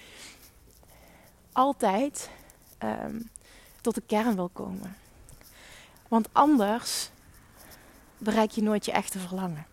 altijd 1.52 2.30
um, 2.84 3.30
tot 3.82 3.96
de 3.96 4.04
kern 4.06 4.36
wil 4.36 4.50
komen. 4.54 4.96
Want 6.10 6.28
anders 6.32 7.10
bereik 8.18 8.52
je 8.52 8.62
nooit 8.62 8.86
je 8.86 8.92
echte 8.92 9.20
verlangen. 9.20 9.66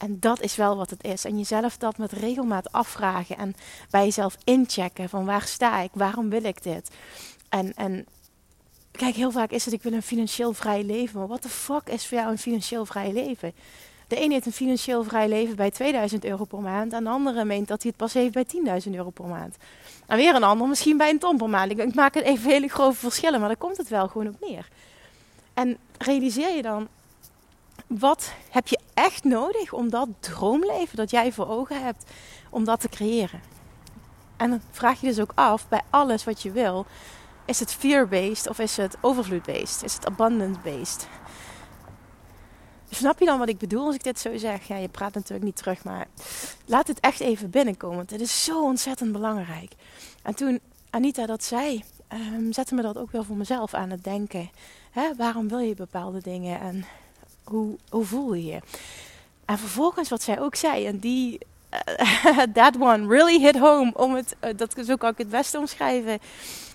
En 0.00 0.20
dat 0.20 0.40
is 0.40 0.56
wel 0.56 0.76
wat 0.76 0.90
het 0.90 1.04
is. 1.04 1.24
En 1.24 1.38
jezelf 1.38 1.76
dat 1.76 1.98
met 1.98 2.12
regelmaat 2.12 2.72
afvragen 2.72 3.36
en 3.36 3.54
bij 3.90 4.04
jezelf 4.04 4.36
inchecken 4.44 5.08
van 5.08 5.24
waar 5.24 5.42
sta 5.42 5.80
ik, 5.80 5.90
waarom 5.92 6.30
wil 6.30 6.44
ik 6.44 6.62
dit? 6.62 6.90
En, 7.48 7.74
en 7.74 8.06
kijk, 8.90 9.14
heel 9.14 9.30
vaak 9.30 9.50
is 9.50 9.64
het 9.64 9.74
ik 9.74 9.82
wil 9.82 9.92
een 9.92 10.02
financieel 10.02 10.52
vrij 10.52 10.84
leven. 10.84 11.18
Maar 11.18 11.28
wat 11.28 11.42
de 11.42 11.48
fuck 11.48 11.88
is 11.88 12.06
voor 12.06 12.18
jou 12.18 12.30
een 12.30 12.38
financieel 12.38 12.86
vrij 12.86 13.12
leven? 13.12 13.52
De 14.06 14.22
een 14.22 14.30
heeft 14.30 14.46
een 14.46 14.52
financieel 14.52 15.04
vrij 15.04 15.28
leven 15.28 15.56
bij 15.56 15.70
2000 15.70 16.24
euro 16.24 16.44
per 16.44 16.60
maand. 16.60 16.92
En 16.92 17.04
de 17.04 17.10
andere 17.10 17.44
meent 17.44 17.68
dat 17.68 17.82
hij 17.82 17.90
het 17.90 18.00
pas 18.00 18.12
heeft 18.12 18.32
bij 18.32 18.46
10.000 18.86 18.92
euro 18.92 19.10
per 19.10 19.24
maand. 19.24 19.56
En 20.06 20.16
weer 20.16 20.34
een 20.34 20.42
ander 20.42 20.68
misschien 20.68 20.96
bij 20.96 21.10
een 21.10 21.18
ton 21.18 21.36
per 21.36 21.48
maand. 21.48 21.78
Ik 21.78 21.94
maak 21.94 22.14
het 22.14 22.24
even 22.24 22.50
hele 22.50 22.68
grove 22.68 22.98
verschillen, 22.98 23.38
maar 23.40 23.48
daar 23.48 23.58
komt 23.58 23.76
het 23.76 23.88
wel 23.88 24.08
gewoon 24.08 24.28
op 24.28 24.40
neer. 24.40 24.68
En 25.54 25.78
realiseer 25.98 26.56
je 26.56 26.62
dan, 26.62 26.88
wat 27.86 28.32
heb 28.50 28.68
je 28.68 28.78
echt 28.94 29.24
nodig 29.24 29.72
om 29.72 29.90
dat 29.90 30.08
droomleven 30.20 30.96
dat 30.96 31.10
jij 31.10 31.32
voor 31.32 31.48
ogen 31.48 31.84
hebt, 31.84 32.10
om 32.50 32.64
dat 32.64 32.80
te 32.80 32.88
creëren? 32.88 33.40
En 34.36 34.50
dan 34.50 34.60
vraag 34.70 35.00
je 35.00 35.06
dus 35.06 35.20
ook 35.20 35.32
af 35.34 35.68
bij 35.68 35.80
alles 35.90 36.24
wat 36.24 36.42
je 36.42 36.50
wil, 36.50 36.86
is 37.44 37.60
het 37.60 37.72
fear-based 37.72 38.48
of 38.48 38.58
is 38.58 38.76
het 38.76 38.96
overvloed-based? 39.00 39.82
Is 39.82 39.94
het 39.94 40.06
abundance-based? 40.06 41.08
Snap 42.90 43.18
je 43.18 43.24
dan 43.24 43.38
wat 43.38 43.48
ik 43.48 43.58
bedoel 43.58 43.86
als 43.86 43.94
ik 43.94 44.02
dit 44.02 44.18
zo 44.18 44.36
zeg? 44.36 44.66
Ja, 44.66 44.76
je 44.76 44.88
praat 44.88 45.14
natuurlijk 45.14 45.44
niet 45.44 45.56
terug, 45.56 45.84
maar 45.84 46.06
laat 46.66 46.86
het 46.86 47.00
echt 47.00 47.20
even 47.20 47.50
binnenkomen. 47.50 47.96
Want 47.96 48.10
het 48.10 48.20
is 48.20 48.44
zo 48.44 48.62
ontzettend 48.64 49.12
belangrijk. 49.12 49.72
En 50.22 50.34
toen 50.34 50.60
Anita 50.90 51.26
dat 51.26 51.44
zei, 51.44 51.84
um, 52.12 52.52
zette 52.52 52.74
me 52.74 52.82
dat 52.82 52.98
ook 52.98 53.10
wel 53.10 53.24
voor 53.24 53.36
mezelf 53.36 53.74
aan 53.74 53.90
het 53.90 54.04
denken. 54.04 54.50
Hè, 54.90 55.14
waarom 55.16 55.48
wil 55.48 55.58
je 55.58 55.74
bepaalde 55.74 56.20
dingen 56.20 56.60
en 56.60 56.84
hoe, 57.44 57.76
hoe 57.88 58.04
voel 58.04 58.34
je 58.34 58.44
je? 58.44 58.60
En 59.44 59.58
vervolgens 59.58 60.08
wat 60.08 60.22
zij 60.22 60.40
ook 60.40 60.54
zei, 60.54 60.86
en 60.86 60.98
die, 60.98 61.38
uh, 61.72 62.42
that 62.62 62.80
one 62.80 63.06
really 63.06 63.40
hit 63.40 63.58
home, 63.58 63.92
om 63.94 64.14
het, 64.14 64.36
uh, 64.44 64.50
dat 64.56 64.74
zo 64.84 64.96
kan 64.96 65.10
ik 65.10 65.18
het 65.18 65.30
beste 65.30 65.58
omschrijven, 65.58 66.18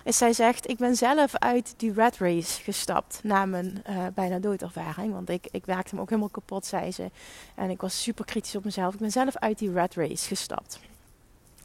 is 0.03 0.17
zij 0.17 0.33
zegt, 0.33 0.69
ik 0.69 0.77
ben 0.77 0.95
zelf 0.95 1.35
uit 1.35 1.73
die 1.77 1.93
red 1.93 2.17
race 2.17 2.61
gestapt 2.61 3.19
na 3.23 3.45
mijn 3.45 3.83
uh, 3.89 4.05
bijna 4.13 4.39
doodervaring, 4.39 5.13
want 5.13 5.29
ik, 5.29 5.47
ik 5.51 5.65
werkte 5.65 5.89
hem 5.89 5.99
ook 5.99 6.09
helemaal 6.09 6.29
kapot, 6.29 6.65
zei 6.65 6.91
ze. 6.91 7.09
En 7.55 7.69
ik 7.69 7.81
was 7.81 8.01
super 8.01 8.25
kritisch 8.25 8.55
op 8.55 8.63
mezelf. 8.63 8.93
Ik 8.93 8.99
ben 8.99 9.11
zelf 9.11 9.37
uit 9.37 9.57
die 9.57 9.71
red 9.71 9.95
race 9.95 10.27
gestapt. 10.27 10.79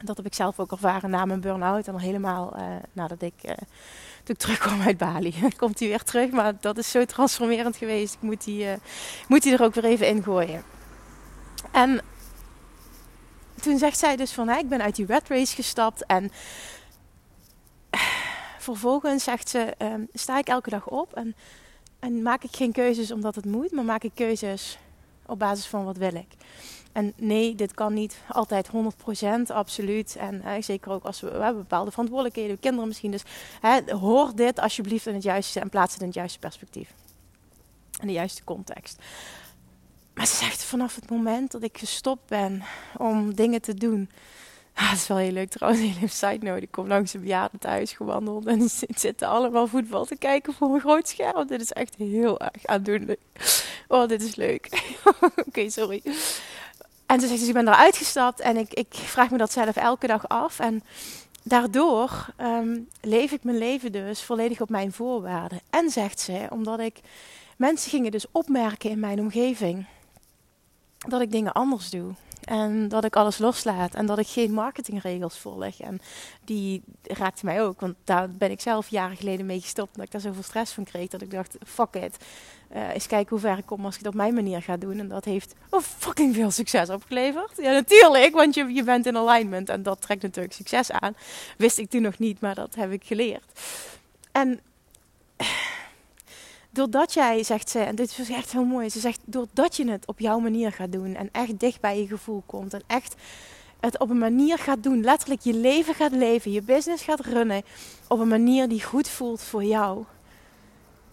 Dat 0.05 0.17
heb 0.17 0.27
ik 0.27 0.35
zelf 0.35 0.61
ook 0.61 0.73
ervaren 0.73 1.11
na 1.11 1.25
mijn 1.25 1.41
burn-out 1.41 1.87
en 1.87 1.93
al 1.93 2.01
helemaal 2.01 2.57
nadat 2.93 3.23
ik 3.23 3.35
toen 4.25 4.35
ik 4.35 4.39
terugkwam 4.39 4.81
uit 4.81 4.99
Bali. 4.99 5.35
Komt 5.57 5.79
hij 5.79 5.89
weer 5.89 6.03
terug, 6.03 6.31
maar 6.31 6.55
dat 6.61 6.79
is 6.79 6.91
zo 6.91 7.05
transformerend 7.05 7.77
geweest. 7.77 8.15
Ik 8.15 8.23
moet 8.23 8.45
die, 8.45 8.65
uh, 8.65 8.73
moet 9.29 9.43
die 9.43 9.53
er 9.53 9.63
ook 9.63 9.75
weer 9.75 9.85
even 9.85 10.09
ingooien. 10.09 10.63
En 11.71 12.01
toen 13.61 13.79
zegt 13.79 13.99
zij 13.99 14.17
dus 14.17 14.33
van, 14.33 14.51
ik 14.51 14.69
ben 14.69 14.83
uit 14.83 14.97
die 14.97 15.07
red 15.07 15.29
race 15.29 15.55
gestapt 15.55 16.07
en 16.07 16.31
vervolgens 18.59 19.25
zegt 19.25 19.49
ze, 19.49 19.75
um, 19.79 20.09
sta 20.13 20.39
ik 20.39 20.49
elke 20.49 20.71
dag 20.71 20.87
op 20.89 21.13
en, 21.13 21.35
en 21.99 22.23
maak 22.23 22.45
ik 22.45 22.57
geen 22.57 22.73
keuzes 22.73 23.11
omdat 23.11 23.35
het 23.35 23.45
moet, 23.45 23.71
maar 23.71 23.85
maak 23.85 24.03
ik 24.03 24.15
keuzes 24.15 24.79
op 25.31 25.39
basis 25.39 25.67
van 25.67 25.85
wat 25.85 25.97
wil 25.97 26.15
ik. 26.15 26.37
En 26.93 27.13
nee, 27.17 27.55
dit 27.55 27.75
kan 27.75 27.95
niet 27.95 28.21
altijd 28.29 28.69
100%, 28.69 28.73
absoluut. 29.47 30.17
En 30.17 30.41
hè, 30.43 30.63
zeker 30.63 30.93
ook 30.93 31.05
als 31.05 31.21
we, 31.21 31.53
bepaalde 31.57 31.91
verantwoordelijkheden, 31.91 32.61
kinderen 32.61 32.89
misschien. 32.89 33.11
Dus 33.11 33.23
hè, 33.61 33.95
hoor 33.95 34.33
dit 34.35 34.61
alsjeblieft 34.61 35.07
in 35.07 35.15
het 35.15 35.23
juiste 35.23 35.61
en 35.61 35.69
plaats 35.69 35.93
het 35.93 36.01
in 36.01 36.07
het 36.07 36.17
juiste 36.17 36.39
perspectief. 36.39 36.95
In 38.01 38.07
de 38.07 38.13
juiste 38.13 38.45
context. 38.45 38.99
Maar 40.15 40.27
ze 40.27 40.37
zegt 40.37 40.63
vanaf 40.63 40.95
het 40.95 41.11
moment 41.11 41.51
dat 41.51 41.63
ik 41.63 41.79
gestopt 41.79 42.29
ben 42.29 42.63
om 42.97 43.35
dingen 43.35 43.63
te 43.63 43.75
doen. 43.75 44.11
Ah, 44.75 44.91
dat 44.91 44.99
is 44.99 45.07
wel 45.07 45.17
heel 45.17 45.33
leuk 45.33 45.51
trouwens, 45.51 45.83
een 45.85 45.93
hele 45.93 46.07
side 46.07 46.47
note. 46.47 46.63
Ik 46.63 46.71
kom 46.71 46.87
langs 46.87 47.15
een 47.15 47.21
bejaarde 47.21 47.59
thuis 47.59 47.93
gewandeld 47.93 48.47
en 48.47 48.59
die 48.59 48.71
zitten 48.97 49.29
allemaal 49.29 49.67
voetbal 49.67 50.05
te 50.05 50.17
kijken 50.17 50.53
voor 50.53 50.75
een 50.75 50.81
groot 50.81 51.09
scherm. 51.09 51.47
Dit 51.47 51.61
is 51.61 51.73
echt 51.73 51.95
heel 51.95 52.41
erg 52.41 52.67
aandoenlijk. 52.67 53.21
Oh, 53.89 54.09
dit 54.09 54.23
is 54.23 54.35
leuk. 54.35 54.95
Oké, 55.47 55.71
sorry. 55.71 56.03
En 57.07 57.21
ze 57.21 57.27
zegt 57.27 57.39
dus, 57.39 57.49
ik 57.49 57.55
ben 57.55 57.69
eruit 57.69 57.97
gestapt 57.97 58.41
en 58.41 58.57
ik, 58.57 58.75
ik 58.75 58.95
vraag 58.95 59.31
me 59.31 59.39
dat 59.39 59.53
zelf 59.53 59.77
elke 59.77 60.07
dag 60.07 60.29
af. 60.29 60.59
En 60.59 60.83
daardoor 61.43 62.27
um, 62.41 62.89
leef 63.01 63.33
ik 63.33 63.45
mijn 63.45 63.59
leven 63.59 63.93
dus 63.93 64.23
volledig 64.23 64.61
op 64.61 64.69
mijn 64.69 64.93
voorwaarden. 64.93 65.61
En 65.71 65.91
zegt 65.91 66.21
ze, 66.21 66.47
omdat 66.51 66.81
ik 66.81 67.01
mensen 67.57 67.91
gingen 67.91 68.11
dus 68.11 68.27
opmerken 68.33 68.91
in 68.91 68.99
mijn 68.99 69.21
omgeving 69.21 69.87
dat 71.09 71.21
ik 71.21 71.31
dingen 71.31 71.53
anders 71.53 71.91
doe. 71.91 72.15
En 72.51 72.89
dat 72.89 73.05
ik 73.05 73.17
alles 73.17 73.39
loslaat. 73.39 73.95
En 73.95 74.07
dat 74.07 74.19
ik 74.19 74.27
geen 74.27 74.53
marketingregels 74.53 75.39
volg. 75.39 75.81
En 75.81 76.01
die 76.45 76.83
raakte 77.03 77.45
mij 77.45 77.63
ook. 77.63 77.81
Want 77.81 77.95
daar 78.05 78.31
ben 78.31 78.51
ik 78.51 78.61
zelf 78.61 78.89
jaren 78.89 79.17
geleden 79.17 79.47
mee 79.47 79.61
gestopt. 79.61 79.95
Dat 79.95 80.05
ik 80.05 80.11
daar 80.11 80.21
zoveel 80.21 80.43
stress 80.43 80.73
van 80.73 80.85
kreeg. 80.85 81.09
Dat 81.09 81.23
ik 81.23 81.31
dacht, 81.31 81.57
fuck 81.67 81.95
it. 81.95 82.17
Uh, 82.75 82.89
eens 82.89 83.07
kijken 83.07 83.31
hoe 83.31 83.39
ver 83.39 83.59
ik 83.59 83.67
kom 83.67 83.85
als 83.85 83.95
ik 83.95 84.01
het 84.01 84.09
op 84.09 84.15
mijn 84.15 84.35
manier 84.35 84.63
ga 84.63 84.77
doen. 84.77 84.99
En 84.99 85.09
dat 85.09 85.25
heeft 85.25 85.55
oh, 85.71 85.81
fucking 85.81 86.35
veel 86.35 86.51
succes 86.51 86.89
opgeleverd. 86.89 87.53
Ja, 87.57 87.73
natuurlijk. 87.73 88.35
Want 88.35 88.55
je, 88.55 88.65
je 88.65 88.83
bent 88.83 89.07
in 89.07 89.17
alignment. 89.17 89.69
En 89.69 89.83
dat 89.83 90.01
trekt 90.01 90.23
natuurlijk 90.23 90.55
succes 90.55 90.91
aan. 90.91 91.15
Wist 91.57 91.79
ik 91.79 91.91
toen 91.91 92.03
nog 92.03 92.19
niet. 92.19 92.41
Maar 92.41 92.55
dat 92.55 92.75
heb 92.75 92.93
ik 92.93 93.05
geleerd. 93.05 93.61
En 94.33 94.61
doordat 96.71 97.15
jij, 97.15 97.43
zegt 97.43 97.71
ze, 97.71 97.79
en 97.79 97.95
dit 97.95 98.19
is 98.19 98.31
echt 98.31 98.53
heel 98.53 98.65
mooi, 98.65 98.89
ze 98.89 99.01
zegt, 99.01 99.21
doordat 99.25 99.77
je 99.77 99.91
het 99.91 100.07
op 100.07 100.19
jouw 100.19 100.39
manier 100.39 100.73
gaat 100.73 100.93
doen 100.93 101.15
en 101.15 101.29
echt 101.33 101.61
dicht 101.61 101.81
bij 101.81 102.01
je 102.01 102.07
gevoel 102.07 102.43
komt 102.47 102.75
en 102.75 102.83
echt 102.87 103.15
het 103.81 103.99
op 103.99 104.11
een 104.11 104.19
manier 104.19 104.59
gaat 104.59 104.83
doen, 104.83 105.03
letterlijk 105.03 105.41
je 105.41 105.55
leven 105.55 105.95
gaat 105.95 106.13
leven, 106.13 106.53
je 106.53 106.63
business 106.63 107.05
gaat 107.05 107.21
runnen 107.21 107.63
op 108.09 108.19
een 108.19 108.29
manier 108.29 108.69
die 108.69 108.83
goed 108.83 109.09
voelt 109.09 109.43
voor 109.43 109.65
jou, 109.65 110.05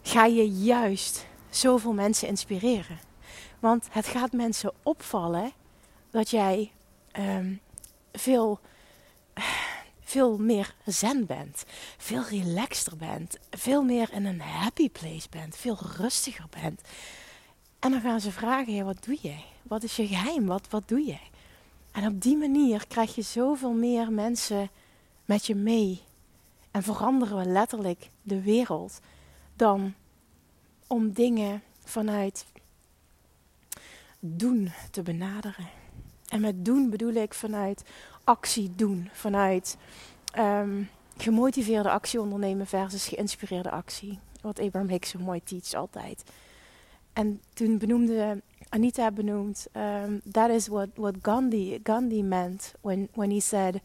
ga 0.01 0.25
je 0.25 0.49
juist 0.49 1.25
zoveel 1.49 1.93
mensen 1.93 2.27
inspireren. 2.27 2.99
Want 3.59 3.87
het 3.89 4.07
gaat 4.07 4.31
mensen 4.31 4.71
opvallen 4.83 5.51
dat 6.11 6.29
jij 6.29 6.71
um, 7.19 7.59
veel 8.11 8.59
veel 10.17 10.37
meer 10.37 10.75
zen 10.85 11.25
bent, 11.25 11.63
veel 11.97 12.23
relaxter 12.23 12.97
bent, 12.97 13.37
veel 13.49 13.83
meer 13.83 14.13
in 14.13 14.25
een 14.25 14.41
happy 14.41 14.89
place 14.89 15.29
bent, 15.29 15.55
veel 15.55 15.77
rustiger 15.97 16.45
bent. 16.61 16.81
En 17.79 17.91
dan 17.91 18.01
gaan 18.01 18.21
ze 18.21 18.31
vragen, 18.31 18.73
ja, 18.73 18.83
wat 18.83 19.03
doe 19.03 19.17
jij? 19.21 19.43
Wat 19.63 19.83
is 19.83 19.95
je 19.95 20.07
geheim? 20.07 20.45
Wat, 20.45 20.67
wat 20.69 20.87
doe 20.87 21.03
jij? 21.05 21.29
En 21.91 22.07
op 22.07 22.21
die 22.21 22.37
manier 22.37 22.87
krijg 22.87 23.15
je 23.15 23.21
zoveel 23.21 23.73
meer 23.73 24.11
mensen 24.11 24.69
met 25.25 25.45
je 25.45 25.55
mee. 25.55 26.01
En 26.71 26.83
veranderen 26.83 27.37
we 27.37 27.45
letterlijk 27.45 28.09
de 28.21 28.41
wereld 28.41 28.99
dan 29.55 29.93
om 30.87 31.11
dingen 31.11 31.63
vanuit 31.83 32.45
doen 34.19 34.71
te 34.91 35.01
benaderen. 35.01 35.67
En 36.27 36.41
met 36.41 36.65
doen 36.65 36.89
bedoel 36.89 37.13
ik 37.13 37.33
vanuit 37.33 37.83
actie 38.27 38.71
doen. 38.75 39.09
Vanuit 39.13 39.77
um, 40.37 40.89
gemotiveerde 41.17 41.89
actie 41.89 42.21
ondernemen 42.21 42.67
versus 42.67 43.07
geïnspireerde 43.07 43.71
actie. 43.71 44.19
Wat 44.41 44.59
Abraham 44.59 44.89
Hicks 44.89 45.09
zo 45.09 45.19
mooi 45.19 45.43
teacht 45.43 45.75
altijd. 45.75 46.23
En 47.13 47.41
toen 47.53 47.77
benoemde 47.77 48.41
Anita 48.69 49.11
benoemd, 49.11 49.67
um, 49.75 50.21
that 50.31 50.49
is 50.49 50.67
what, 50.67 50.89
what 50.95 51.15
Gandhi, 51.21 51.79
Gandhi 51.83 52.21
meant 52.23 52.73
when, 52.81 53.07
when 53.13 53.31
he 53.31 53.39
said, 53.39 53.81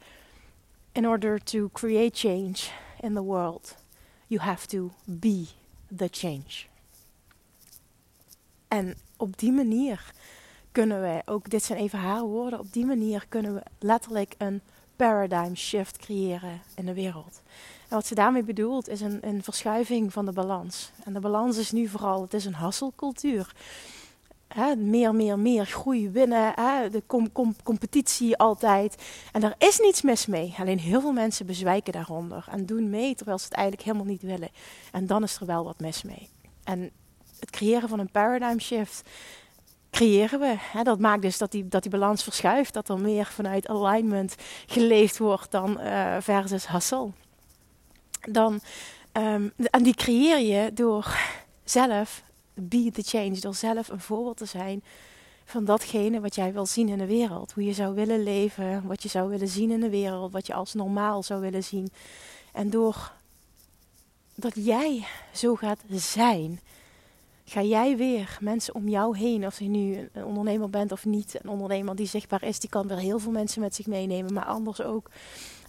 in 0.93 1.07
order 1.07 1.39
to 1.39 1.69
create 1.73 2.19
change 2.19 2.71
in 3.01 3.15
the 3.15 3.23
world, 3.23 3.77
you 4.27 4.41
have 4.41 4.67
to 4.67 4.91
be 5.05 5.47
the 5.97 6.09
change. 6.11 6.67
En 8.69 8.97
op 9.17 9.39
die 9.39 9.53
manier 9.53 10.13
kunnen 10.73 11.02
we, 11.02 11.23
ook 11.25 11.50
dit 11.50 11.62
zijn 11.62 11.79
even 11.79 11.99
haar 11.99 12.23
woorden, 12.23 12.59
op 12.59 12.73
die 12.73 12.87
manier 12.87 13.26
kunnen 13.29 13.55
we 13.55 13.62
letterlijk 13.79 14.35
een 14.38 14.61
paradigm 14.97 15.55
shift 15.55 15.97
creëren 15.97 16.61
in 16.75 16.87
de 16.87 16.95
wereld. 16.95 17.43
En 17.88 17.97
wat 17.97 18.07
ze 18.07 18.14
daarmee 18.14 18.43
bedoelt 18.43 18.88
is 18.88 19.00
een, 19.00 19.19
een 19.21 19.43
verschuiving 19.43 20.12
van 20.12 20.25
de 20.25 20.33
balans. 20.33 20.91
En 21.05 21.12
de 21.12 21.21
balans 21.21 21.57
is 21.57 21.73
nu 21.73 21.88
vooral, 21.88 22.23
het 22.23 22.35
is 22.35 22.45
een 22.45 22.55
hasselcultuur. 22.55 23.55
Meer, 24.76 25.14
meer, 25.14 25.38
meer 25.38 25.67
groei, 25.67 26.11
winnen, 26.11 26.55
de 26.91 27.02
competitie 27.62 28.37
altijd. 28.37 29.02
En 29.33 29.41
daar 29.41 29.55
is 29.59 29.79
niets 29.79 30.02
mis 30.02 30.26
mee. 30.26 30.55
Alleen 30.59 30.79
heel 30.79 31.00
veel 31.00 31.12
mensen 31.12 31.47
bezwijken 31.47 31.93
daaronder 31.93 32.45
en 32.50 32.67
doen 32.67 32.91
mee 32.91 33.14
terwijl 33.14 33.38
ze 33.38 33.45
het 33.45 33.55
eigenlijk 33.55 33.87
helemaal 33.87 34.07
niet 34.07 34.23
willen. 34.23 34.49
En 34.93 35.07
dan 35.07 35.23
is 35.23 35.37
er 35.41 35.47
wel 35.47 35.64
wat 35.64 35.81
mis 35.81 36.02
mee. 36.02 36.29
En 36.64 36.91
het 37.41 37.50
creëren 37.50 37.88
van 37.88 37.99
een 37.99 38.11
paradigm 38.11 38.59
shift 38.59 39.09
creëren 39.93 40.41
we. 40.41 40.55
Hè, 40.59 40.83
dat 40.83 40.99
maakt 40.99 41.23
dus 41.23 41.39
dat 41.39 41.51
die, 41.51 41.69
dat 41.69 41.83
die 41.83 41.91
balans 41.91 42.23
verschuift, 42.23 42.75
dat 42.75 42.89
er 42.89 43.01
meer 43.01 43.27
vanuit 43.27 43.69
alignment 43.69 44.35
geleefd 44.67 45.19
wordt 45.19 45.51
dan 45.51 45.81
uh, 45.81 46.17
versus 46.21 46.69
hustle. 46.69 47.11
Dan, 48.31 48.61
um, 49.13 49.53
en 49.57 49.83
die 49.83 49.95
creëer 49.95 50.39
je 50.39 50.73
door 50.73 51.19
zelf 51.65 52.23
be 52.55 52.91
the 52.93 53.03
change. 53.03 53.41
Door 53.41 53.55
zelf 53.55 53.89
een 53.89 54.01
voorbeeld 54.01 54.37
te 54.37 54.45
zijn 54.45 54.83
van 55.45 55.65
datgene 55.65 56.21
wat 56.21 56.35
jij 56.35 56.53
wil 56.53 56.67
zien 56.67 56.89
in 56.89 56.99
de 56.99 57.07
wereld. 57.07 57.53
Hoe 57.53 57.65
je 57.65 57.73
zou 57.73 57.95
willen 57.95 58.23
leven, 58.23 58.87
wat 58.87 59.03
je 59.03 59.09
zou 59.09 59.29
willen 59.29 59.49
zien 59.49 59.71
in 59.71 59.81
de 59.81 59.91
wereld, 59.91 60.33
wat 60.33 60.47
je 60.47 60.55
als 60.55 60.75
normaal 60.75 61.23
zou 61.23 61.41
willen 61.41 61.65
zien. 61.65 61.93
En 62.53 62.71
door 62.71 63.13
dat 64.35 64.53
jij 64.55 65.07
zo 65.33 65.55
gaat 65.55 65.81
zijn, 65.89 66.61
ga 67.52 67.62
jij 67.62 67.97
weer 67.97 68.38
mensen 68.40 68.75
om 68.75 68.88
jou 68.88 69.18
heen, 69.18 69.47
of 69.47 69.59
je 69.59 69.68
nu 69.68 70.11
een 70.12 70.25
ondernemer 70.25 70.71
bent 70.71 70.92
of 70.92 71.04
niet, 71.04 71.38
een 71.42 71.50
ondernemer 71.50 71.97
die 71.97 72.06
zichtbaar 72.06 72.42
is, 72.42 72.59
die 72.59 72.71
kan 72.71 72.87
weer 72.87 72.99
heel 72.99 73.18
veel 73.18 73.32
mensen 73.32 73.61
met 73.61 73.75
zich 73.75 73.87
meenemen, 73.87 74.32
maar 74.32 74.44
anders 74.44 74.82
ook 74.82 75.11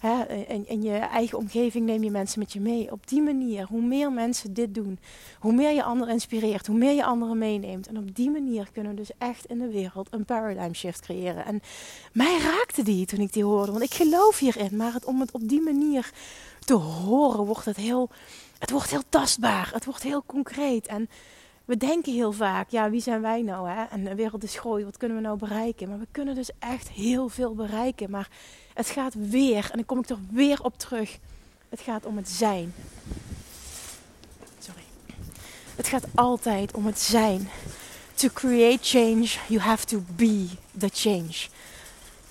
Hè, 0.04 0.24
in, 0.26 0.68
in, 0.68 0.82
je 0.82 0.98
eigen 0.98 1.38
omgeving 1.38 1.86
neem 1.86 2.04
je 2.04 2.12
mensen 2.12 2.40
met 2.40 2.54
je 2.54 2.60
mee. 2.60 2.92
Op 2.92 3.08
die 3.08 3.22
manier, 3.22 3.66
hoe 3.70 3.82
meer 3.82 4.12
mensen 4.12 4.54
dit 4.54 4.74
doen, 4.74 5.00
hoe 5.40 5.54
meer 5.54 5.72
je 5.72 5.84
anderen 5.84 6.14
inspireert, 6.14 6.68
hoe 6.68 6.78
meer 6.78 6.94
je 6.94 7.06
anderen 7.06 7.38
meeneemt. 7.38 7.88
En 7.88 7.98
op 7.98 8.16
die 8.16 8.30
manier 8.30 8.70
kunnen 8.74 8.92
we 8.92 8.98
dus 8.98 9.12
echt 9.18 9.46
in 9.46 9.60
de 9.60 9.68
wereld 9.68 10.08
een 10.12 10.26
paradigm 10.26 10.74
shift 10.74 11.02
creëren. 11.02 11.46
En 11.46 11.62
mij 12.14 12.38
raakte 12.40 12.84
die 12.84 13.06
toen 13.06 13.20
ik 13.20 13.34
die 13.34 13.44
hoorde, 13.44 13.72
want 13.72 13.84
ik 13.84 13.94
geloof 13.94 14.40
hierin. 14.40 14.76
Maar 14.76 14.96
om 15.06 15.20
het 15.20 15.32
op 15.32 15.48
die 15.50 15.62
manier 15.62 16.12
te 16.60 16.74
horen, 16.74 17.46
wordt 17.46 17.66
het 17.66 17.78
heel, 17.78 18.10
het 18.60 18.72
wordt 18.72 18.90
heel 18.90 19.04
tastbaar. 19.10 19.70
Het 19.74 19.86
wordt 19.86 20.04
heel 20.04 20.24
concreet. 20.26 20.88
En 20.88 21.10
we 21.66 21.78
denken 21.78 22.14
heel 22.14 22.32
vaak, 22.32 22.70
ja, 22.70 22.90
wie 22.90 23.02
zijn 23.02 23.22
wij 23.22 23.42
nou? 23.42 23.70
Hè? 23.70 23.84
En 23.84 24.04
de 24.04 24.16
wereld 24.16 24.44
is 24.44 24.60
groot, 24.60 24.84
wat 24.84 24.98
kunnen 24.98 25.18
we 25.18 25.24
nou 25.24 25.38
bereiken? 25.38 25.90
Maar 25.90 26.00
we 26.00 26.08
kunnen 26.12 26.36
dus 26.36 26.50
echt 26.60 26.90
heel 26.90 27.30
veel 27.30 27.56
bereiken. 27.56 28.10
Maar 28.10 28.30
het 28.74 28.88
gaat 28.88 29.14
weer, 29.14 29.64
en 29.64 29.76
dan 29.76 29.86
kom 29.86 30.00
ik 30.00 30.10
er 30.10 30.18
weer 30.32 30.64
op 30.64 30.78
terug. 30.78 31.18
Het 31.70 31.80
gaat 31.80 32.06
om 32.06 32.18
het 32.18 32.30
zijn. 32.30 32.74
Sorry. 34.60 34.84
Het 35.76 35.88
gaat 35.88 36.06
altijd 36.16 36.74
om 36.74 36.86
het 36.86 37.00
zijn. 37.00 37.50
To 38.14 38.28
create 38.34 38.80
change, 38.82 39.28
you 39.48 39.60
have 39.60 39.86
to 39.86 40.04
be 40.16 40.48
the 40.78 40.90
change. 40.94 41.48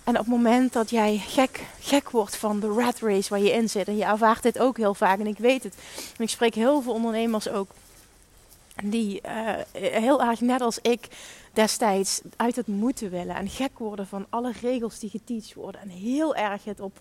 En 0.05 0.13
op 0.13 0.19
het 0.19 0.27
moment 0.27 0.73
dat 0.73 0.91
jij 0.91 1.23
gek, 1.27 1.61
gek 1.81 2.11
wordt 2.11 2.37
van 2.37 2.61
de 2.61 2.67
rat 2.69 2.99
race 3.01 3.29
waar 3.29 3.41
je 3.41 3.53
in 3.53 3.69
zit, 3.69 3.89
en 3.89 3.97
je 3.97 4.05
ervaart 4.05 4.43
dit 4.43 4.59
ook 4.59 4.77
heel 4.77 4.95
vaak, 4.95 5.19
en 5.19 5.27
ik 5.27 5.39
weet 5.39 5.63
het, 5.63 5.75
ik 6.19 6.29
spreek 6.29 6.55
heel 6.55 6.83
veel 6.83 6.93
ondernemers 6.93 7.49
ook, 7.49 7.71
die 8.83 9.21
uh, 9.27 9.55
heel 9.73 10.23
erg 10.23 10.41
net 10.41 10.61
als 10.61 10.79
ik 10.79 11.09
destijds 11.53 12.21
uit 12.37 12.57
het 12.57 12.67
moeten 12.67 13.11
willen 13.11 13.37
en 13.37 13.49
gek 13.49 13.79
worden 13.79 14.07
van 14.07 14.27
alle 14.31 14.53
regels 14.61 14.99
die 14.99 15.11
geteacht 15.11 15.55
worden. 15.55 15.81
En 15.81 15.89
heel 15.89 16.35
erg 16.35 16.65
het 16.65 16.81
op 16.81 17.01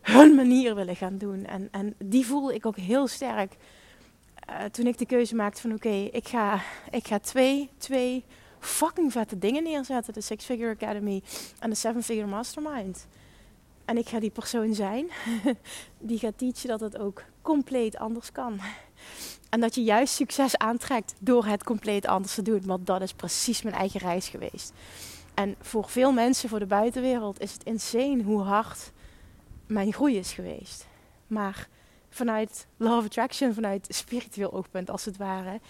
hun 0.00 0.34
manier 0.34 0.74
willen 0.74 0.96
gaan 0.96 1.18
doen. 1.18 1.44
En, 1.44 1.68
en 1.70 1.94
die 1.98 2.26
voelde 2.26 2.54
ik 2.54 2.66
ook 2.66 2.76
heel 2.76 3.06
sterk 3.06 3.56
uh, 4.50 4.64
toen 4.64 4.86
ik 4.86 4.98
de 4.98 5.06
keuze 5.06 5.34
maakte 5.34 5.60
van 5.60 5.72
oké, 5.72 6.08
ik, 6.12 6.28
ga, 6.28 6.60
ik 6.90 7.06
ga 7.06 7.18
twee, 7.18 7.70
twee 7.78 8.24
fucking 8.58 9.12
vette 9.12 9.38
dingen 9.38 9.62
neerzetten. 9.62 10.12
De 10.12 10.20
Six 10.20 10.44
Figure 10.44 10.70
Academy 10.70 11.22
en 11.58 11.70
de 11.70 11.76
Seven 11.76 12.02
Figure 12.02 12.26
Mastermind. 12.26 13.06
En 13.84 13.96
ik 13.96 14.08
ga 14.08 14.20
die 14.20 14.30
persoon 14.30 14.74
zijn 14.74 15.10
die 15.98 16.18
gaat 16.18 16.38
teachen 16.38 16.68
dat 16.68 16.80
het 16.80 16.98
ook 16.98 17.22
compleet 17.42 17.96
anders 17.96 18.32
kan. 18.32 18.60
En 19.50 19.60
dat 19.60 19.74
je 19.74 19.82
juist 19.82 20.14
succes 20.14 20.56
aantrekt 20.56 21.14
door 21.18 21.46
het 21.46 21.64
compleet 21.64 22.06
anders 22.06 22.34
te 22.34 22.42
doen. 22.42 22.62
Want 22.64 22.86
dat 22.86 23.02
is 23.02 23.12
precies 23.12 23.62
mijn 23.62 23.74
eigen 23.74 24.00
reis 24.00 24.28
geweest. 24.28 24.72
En 25.34 25.54
voor 25.60 25.88
veel 25.88 26.12
mensen, 26.12 26.48
voor 26.48 26.58
de 26.58 26.66
buitenwereld, 26.66 27.40
is 27.40 27.52
het 27.52 27.64
insane 27.64 28.22
hoe 28.22 28.42
hard 28.42 28.92
mijn 29.66 29.92
groei 29.92 30.16
is 30.16 30.32
geweest. 30.32 30.86
Maar 31.26 31.68
vanuit 32.10 32.66
of 32.78 33.04
Attraction, 33.04 33.54
vanuit 33.54 33.86
spiritueel 33.88 34.52
oogpunt 34.52 34.90
als 34.90 35.04
het 35.04 35.16
ware, 35.16 35.60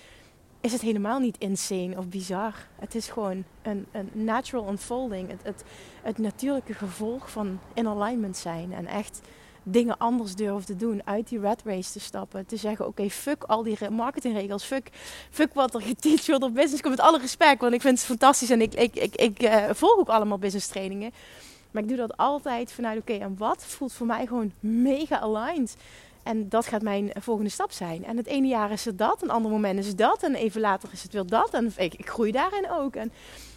is 0.64 0.72
het 0.72 0.80
helemaal 0.80 1.18
niet 1.18 1.38
insane 1.38 1.96
of 1.96 2.08
bizar. 2.08 2.54
Het 2.78 2.94
is 2.94 3.08
gewoon 3.08 3.44
een, 3.62 3.86
een 3.92 4.10
natural 4.12 4.68
unfolding. 4.68 5.30
Het, 5.30 5.40
het, 5.42 5.64
het 6.02 6.18
natuurlijke 6.18 6.74
gevolg 6.74 7.30
van 7.30 7.60
in 7.74 7.88
alignment 7.88 8.36
zijn. 8.36 8.72
En 8.72 8.86
echt 8.86 9.20
dingen 9.62 9.98
anders 9.98 10.34
durven 10.34 10.66
te 10.66 10.76
doen. 10.76 11.02
Uit 11.04 11.28
die 11.28 11.40
red 11.40 11.62
race 11.64 11.92
te 11.92 12.00
stappen. 12.00 12.46
Te 12.46 12.56
zeggen, 12.56 12.86
oké, 12.86 13.10
fuck 13.10 13.42
al 13.42 13.62
die 13.62 13.90
marketingregels. 13.90 14.64
Fuck, 14.64 14.88
fuck 15.30 15.54
wat 15.54 15.74
er 15.74 15.80
geteacht 15.80 16.26
wordt 16.26 16.44
op 16.44 16.54
business. 16.54 16.82
Met 16.82 17.00
alle 17.00 17.18
respect, 17.18 17.60
want 17.60 17.74
ik 17.74 17.80
vind 17.80 17.98
het 17.98 18.06
fantastisch. 18.06 18.50
En 18.50 18.60
ik, 18.60 18.74
ik, 18.74 19.16
ik, 19.16 19.42
uh, 19.42 19.64
volg 19.70 19.98
ook 19.98 20.08
allemaal 20.08 20.38
business 20.38 20.66
trainingen. 20.66 21.12
Maar 21.70 21.82
ik 21.82 21.88
doe 21.88 21.98
dat 21.98 22.16
altijd 22.16 22.72
vanuit, 22.72 22.98
oké, 23.00 23.12
en 23.12 23.36
wat 23.38 23.64
voelt 23.64 23.92
voor 23.92 24.06
mij 24.06 24.26
gewoon 24.26 24.52
mega 24.60 25.20
aligned? 25.20 25.76
En 26.24 26.48
dat 26.48 26.66
gaat 26.66 26.82
mijn 26.82 27.10
volgende 27.20 27.50
stap 27.50 27.72
zijn. 27.72 28.04
En 28.04 28.16
het 28.16 28.26
ene 28.26 28.46
jaar 28.46 28.70
is 28.70 28.84
het 28.84 28.98
dat, 28.98 29.22
een 29.22 29.30
ander 29.30 29.50
moment 29.50 29.78
is 29.78 29.86
het 29.86 29.98
dat. 29.98 30.22
En 30.22 30.34
even 30.34 30.60
later 30.60 30.88
is 30.92 31.02
het 31.02 31.12
weer 31.12 31.26
dat. 31.26 31.54
En 31.54 31.72
ik, 31.76 31.94
groei 31.98 32.32
daarin 32.32 32.70
ook. 32.70 32.96
En, 32.96 33.12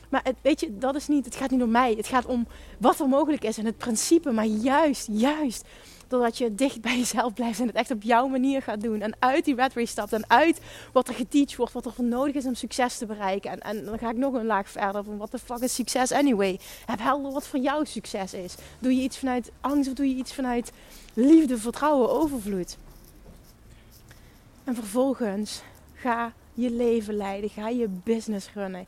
maar 0.09 0.21
het, 0.23 0.35
weet 0.41 0.59
je, 0.59 0.77
dat 0.77 0.95
is 0.95 1.07
niet, 1.07 1.25
het 1.25 1.35
gaat 1.35 1.49
niet 1.49 1.61
om 1.61 1.71
mij. 1.71 1.93
Het 1.93 2.07
gaat 2.07 2.25
om 2.25 2.47
wat 2.77 2.99
er 2.99 3.07
mogelijk 3.07 3.43
is 3.43 3.57
en 3.57 3.65
het 3.65 3.77
principe. 3.77 4.31
Maar 4.31 4.45
juist, 4.45 5.07
juist 5.11 5.65
Doordat 6.07 6.37
je 6.37 6.55
dicht 6.55 6.81
bij 6.81 6.97
jezelf 6.97 7.33
blijft 7.33 7.59
en 7.59 7.67
het 7.67 7.75
echt 7.75 7.91
op 7.91 8.03
jouw 8.03 8.27
manier 8.27 8.61
gaat 8.61 8.81
doen. 8.81 9.01
En 9.01 9.15
uit 9.19 9.45
die 9.45 9.55
red 9.55 9.89
stapt. 9.89 10.13
En 10.13 10.29
uit 10.29 10.59
wat 10.93 11.07
er 11.07 11.13
geteacht 11.13 11.55
wordt. 11.55 11.73
Wat 11.73 11.85
er 11.85 11.93
voor 11.93 12.05
nodig 12.05 12.35
is 12.35 12.45
om 12.45 12.55
succes 12.55 12.97
te 12.97 13.05
bereiken. 13.05 13.51
En, 13.51 13.59
en 13.59 13.85
dan 13.85 13.97
ga 13.97 14.09
ik 14.09 14.17
nog 14.17 14.33
een 14.33 14.45
laag 14.45 14.69
verder. 14.69 15.03
Van 15.03 15.17
wat 15.17 15.31
de 15.31 15.39
fuck 15.39 15.59
is 15.59 15.75
succes 15.75 16.11
anyway? 16.11 16.59
Heb 16.85 16.99
helder 16.99 17.31
wat 17.31 17.47
voor 17.47 17.59
jou 17.59 17.85
succes 17.85 18.33
is. 18.33 18.55
Doe 18.79 18.95
je 18.95 19.01
iets 19.01 19.17
vanuit 19.17 19.51
angst 19.61 19.89
of 19.89 19.95
doe 19.95 20.09
je 20.09 20.15
iets 20.15 20.33
vanuit 20.33 20.71
liefde, 21.17 21.57
vertrouwen, 21.57 22.09
overvloed? 22.09 22.77
En 24.63 24.75
vervolgens 24.75 25.61
ga 25.93 26.33
je 26.53 26.71
leven 26.71 27.13
leiden. 27.13 27.49
Ga 27.49 27.69
je 27.69 27.87
business 28.03 28.53
runnen 28.53 28.85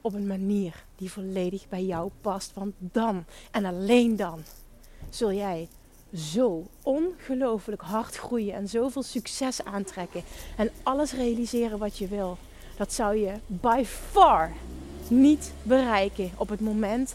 op 0.00 0.14
een 0.14 0.26
manier 0.26 0.84
die 0.96 1.10
volledig 1.10 1.68
bij 1.68 1.84
jou 1.84 2.10
past. 2.20 2.52
Want 2.54 2.74
dan 2.78 3.24
en 3.50 3.64
alleen 3.64 4.16
dan 4.16 4.42
zul 5.10 5.32
jij 5.32 5.68
zo 6.14 6.66
ongelooflijk 6.82 7.82
hard 7.82 8.16
groeien 8.16 8.54
en 8.54 8.68
zoveel 8.68 9.02
succes 9.02 9.64
aantrekken 9.64 10.22
en 10.56 10.70
alles 10.82 11.12
realiseren 11.12 11.78
wat 11.78 11.98
je 11.98 12.08
wil. 12.08 12.38
Dat 12.76 12.92
zou 12.92 13.16
je 13.16 13.32
by 13.46 13.82
far 13.86 14.52
niet 15.08 15.52
bereiken 15.62 16.30
op 16.36 16.48
het 16.48 16.60
moment 16.60 17.14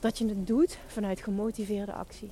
dat 0.00 0.18
je 0.18 0.28
het 0.28 0.46
doet 0.46 0.78
vanuit 0.86 1.20
gemotiveerde 1.22 1.92
actie. 1.92 2.30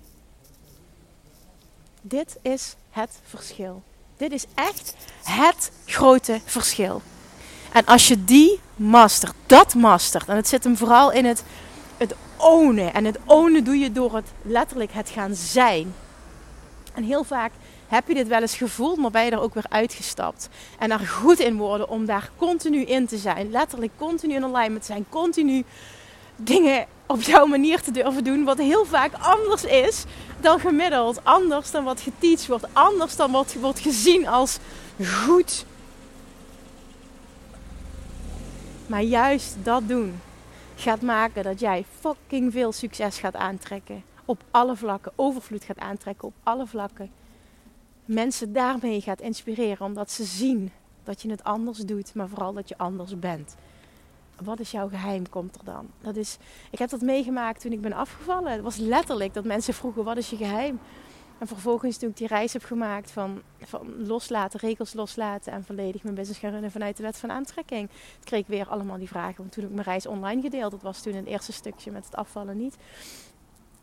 Dit 2.02 2.36
is 2.42 2.74
het 2.90 3.20
verschil. 3.24 3.82
Dit 4.16 4.32
is 4.32 4.46
echt 4.54 4.94
het 5.24 5.70
grote 5.84 6.40
verschil. 6.44 7.02
En 7.72 7.84
als 7.84 8.08
je 8.08 8.24
die 8.24 8.60
mastert, 8.76 9.34
dat 9.46 9.74
mastert, 9.74 10.28
en 10.28 10.36
het 10.36 10.48
zit 10.48 10.64
hem 10.64 10.76
vooral 10.76 11.12
in 11.12 11.24
het 11.24 11.42
het 11.98 12.14
ownen. 12.36 12.94
En 12.94 13.04
het 13.04 13.18
ownen 13.24 13.64
doe 13.64 13.78
je 13.78 13.92
door 13.92 14.14
het 14.14 14.26
letterlijk 14.42 14.92
het 14.92 15.10
gaan 15.10 15.34
zijn. 15.34 15.94
En 16.94 17.02
heel 17.02 17.24
vaak 17.24 17.52
heb 17.88 18.08
je 18.08 18.14
dit 18.14 18.28
wel 18.28 18.40
eens 18.40 18.56
gevoeld, 18.56 18.98
maar 18.98 19.10
ben 19.10 19.24
je 19.24 19.30
er 19.30 19.40
ook 19.40 19.54
weer 19.54 19.66
uitgestapt. 19.68 20.48
En 20.78 20.90
er 20.90 20.98
goed 20.98 21.38
in 21.38 21.56
worden 21.56 21.88
om 21.88 22.06
daar 22.06 22.30
continu 22.36 22.82
in 22.82 23.06
te 23.06 23.18
zijn. 23.18 23.50
Letterlijk 23.50 23.92
continu 23.96 24.34
in 24.34 24.44
alignment 24.44 24.84
zijn. 24.84 25.06
Continu 25.08 25.64
dingen 26.38 26.86
op 27.06 27.20
jouw 27.20 27.46
manier 27.46 27.80
te 27.80 27.90
durven 27.90 28.24
doen. 28.24 28.44
Wat 28.44 28.58
heel 28.58 28.84
vaak 28.84 29.12
anders 29.12 29.64
is 29.64 30.04
dan 30.40 30.60
gemiddeld. 30.60 31.24
Anders 31.24 31.70
dan 31.70 31.84
wat 31.84 32.00
geteacht 32.00 32.46
wordt. 32.46 32.66
Anders 32.72 33.16
dan 33.16 33.30
wat 33.30 33.54
wordt 33.54 33.78
gezien 33.78 34.28
als 34.28 34.58
goed. 35.24 35.64
Maar 38.86 39.02
juist 39.02 39.56
dat 39.62 39.88
doen 39.88 40.20
gaat 40.76 41.02
maken 41.02 41.42
dat 41.42 41.60
jij 41.60 41.84
fucking 42.00 42.52
veel 42.52 42.72
succes 42.72 43.18
gaat 43.18 43.36
aantrekken. 43.36 44.02
Op 44.24 44.42
alle 44.50 44.76
vlakken. 44.76 45.12
Overvloed 45.16 45.64
gaat 45.64 45.78
aantrekken 45.78 46.28
op 46.28 46.34
alle 46.42 46.66
vlakken. 46.66 47.10
Mensen 48.04 48.52
daarmee 48.52 49.00
gaat 49.00 49.20
inspireren 49.20 49.86
omdat 49.86 50.10
ze 50.10 50.24
zien 50.24 50.72
dat 51.04 51.22
je 51.22 51.30
het 51.30 51.44
anders 51.44 51.78
doet, 51.78 52.14
maar 52.14 52.28
vooral 52.28 52.52
dat 52.52 52.68
je 52.68 52.78
anders 52.78 53.18
bent. 53.18 53.56
Wat 54.44 54.60
is 54.60 54.70
jouw 54.70 54.88
geheim, 54.88 55.28
komt 55.28 55.54
er 55.54 55.64
dan. 55.64 55.86
Dat 56.00 56.16
is, 56.16 56.36
ik 56.70 56.78
heb 56.78 56.90
dat 56.90 57.00
meegemaakt 57.00 57.60
toen 57.60 57.72
ik 57.72 57.80
ben 57.80 57.92
afgevallen. 57.92 58.52
Het 58.52 58.60
was 58.60 58.76
letterlijk 58.76 59.34
dat 59.34 59.44
mensen 59.44 59.74
vroegen, 59.74 60.04
wat 60.04 60.16
is 60.16 60.30
je 60.30 60.36
geheim? 60.36 60.80
En 61.38 61.46
vervolgens 61.46 61.96
toen 61.96 62.08
ik 62.08 62.16
die 62.16 62.26
reis 62.26 62.52
heb 62.52 62.64
gemaakt 62.64 63.10
van, 63.10 63.42
van 63.60 64.06
loslaten, 64.06 64.60
regels 64.60 64.92
loslaten 64.92 65.52
en 65.52 65.64
volledig 65.64 66.02
mijn 66.02 66.14
business 66.14 66.40
gaan 66.40 66.50
runnen 66.50 66.70
vanuit 66.70 66.96
de 66.96 67.02
wet 67.02 67.16
van 67.16 67.30
aantrekking. 67.30 67.88
kreeg 68.24 68.40
ik 68.40 68.46
weer 68.46 68.68
allemaal 68.68 68.98
die 68.98 69.08
vragen. 69.08 69.36
Want 69.36 69.52
toen 69.52 69.64
ik 69.64 69.70
mijn 69.70 69.82
reis 69.82 70.06
online 70.06 70.42
gedeeld, 70.42 70.70
dat 70.70 70.82
was 70.82 71.02
toen 71.02 71.14
het 71.14 71.26
eerste 71.26 71.52
stukje 71.52 71.90
met 71.90 72.04
het 72.04 72.16
afvallen 72.16 72.56
niet. 72.56 72.76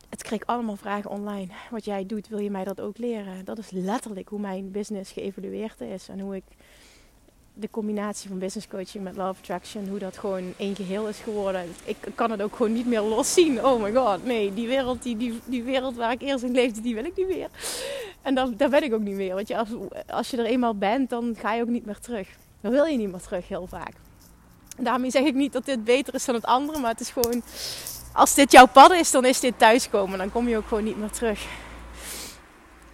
Het 0.10 0.24
kreeg 0.24 0.46
allemaal 0.46 0.76
vragen 0.76 1.10
online. 1.10 1.52
Wat 1.72 1.86
jij 1.86 2.06
doet, 2.06 2.28
wil 2.28 2.40
je 2.40 2.52
mij 2.52 2.64
dat 2.64 2.82
ook 2.82 2.98
leren? 2.98 3.46
Dat 3.46 3.58
is 3.58 3.70
letterlijk 3.72 4.30
hoe 4.30 4.40
mijn 4.40 4.72
business 4.72 5.12
geëvalueerd 5.12 5.82
is 5.82 6.10
en 6.10 6.20
hoe 6.20 6.36
ik 6.36 6.44
de 7.58 7.70
combinatie 7.72 8.30
van 8.30 8.40
business 8.40 8.68
coaching 8.68 9.04
met 9.04 9.16
love 9.16 9.40
attraction, 9.40 9.88
hoe 9.88 10.00
dat 10.00 10.18
gewoon 10.18 10.54
één 10.58 10.76
geheel 10.76 11.08
is 11.08 11.18
geworden. 11.18 11.74
Ik 11.84 11.98
kan 12.16 12.32
het 12.32 12.42
ook 12.42 12.56
gewoon 12.56 12.74
niet 12.74 12.86
meer 12.86 13.02
los 13.02 13.34
zien. 13.34 13.66
Oh 13.66 13.82
my 13.82 13.94
god, 13.94 14.26
nee, 14.26 14.54
die 14.54 14.68
wereld, 14.68 15.04
die, 15.04 15.18
die, 15.18 15.40
die 15.46 15.64
wereld 15.64 15.96
waar 15.96 16.12
ik 16.12 16.22
eerst 16.22 16.44
in 16.44 16.52
leefde, 16.52 16.82
die 16.82 16.96
wil 16.96 17.06
ik 17.06 17.16
niet 17.16 17.28
meer. 17.28 17.50
En 18.22 18.36
daar, 18.36 18.58
daar 18.58 18.70
ben 18.70 18.84
ik 18.84 18.94
ook 18.94 19.02
niet 19.02 19.16
meer. 19.16 19.36
Want 19.36 19.48
je, 19.48 19.58
als, 19.58 19.70
als 20.08 20.30
je 20.30 20.38
er 20.38 20.46
eenmaal 20.46 20.76
bent, 20.76 21.10
dan 21.10 21.36
ga 21.38 21.54
je 21.54 21.62
ook 21.62 21.68
niet 21.68 21.86
meer 21.86 22.00
terug. 22.00 22.28
Dan 22.62 22.72
wil 22.72 22.86
je 22.86 22.98
niet 22.98 23.12
meer 23.12 23.22
terug, 23.22 23.48
heel 23.48 23.68
vaak. 23.68 23.94
Daarmee 24.78 25.12
zeg 25.12 25.24
ik 25.24 25.34
niet 25.34 25.54
dat 25.54 25.66
dit 25.66 25.84
beter 25.84 26.14
is 26.14 26.26
dan 26.26 26.36
het 26.36 26.46
andere, 26.46 26.80
maar 26.80 26.92
het 26.92 27.00
is 27.00 27.10
gewoon, 27.10 27.44
als 28.14 28.34
dit 28.34 28.52
jouw 28.52 28.66
pad 28.66 28.92
is, 28.92 29.12
dan 29.12 29.26
is 29.26 29.40
dit 29.40 29.60
thuiskomen. 29.60 30.18
Dan 30.18 30.32
kom 30.32 30.48
je 30.48 30.58
ook 30.58 30.68
gewoon 30.68 30.84
niet 30.84 30.98
meer 30.98 31.12
terug. 31.12 31.48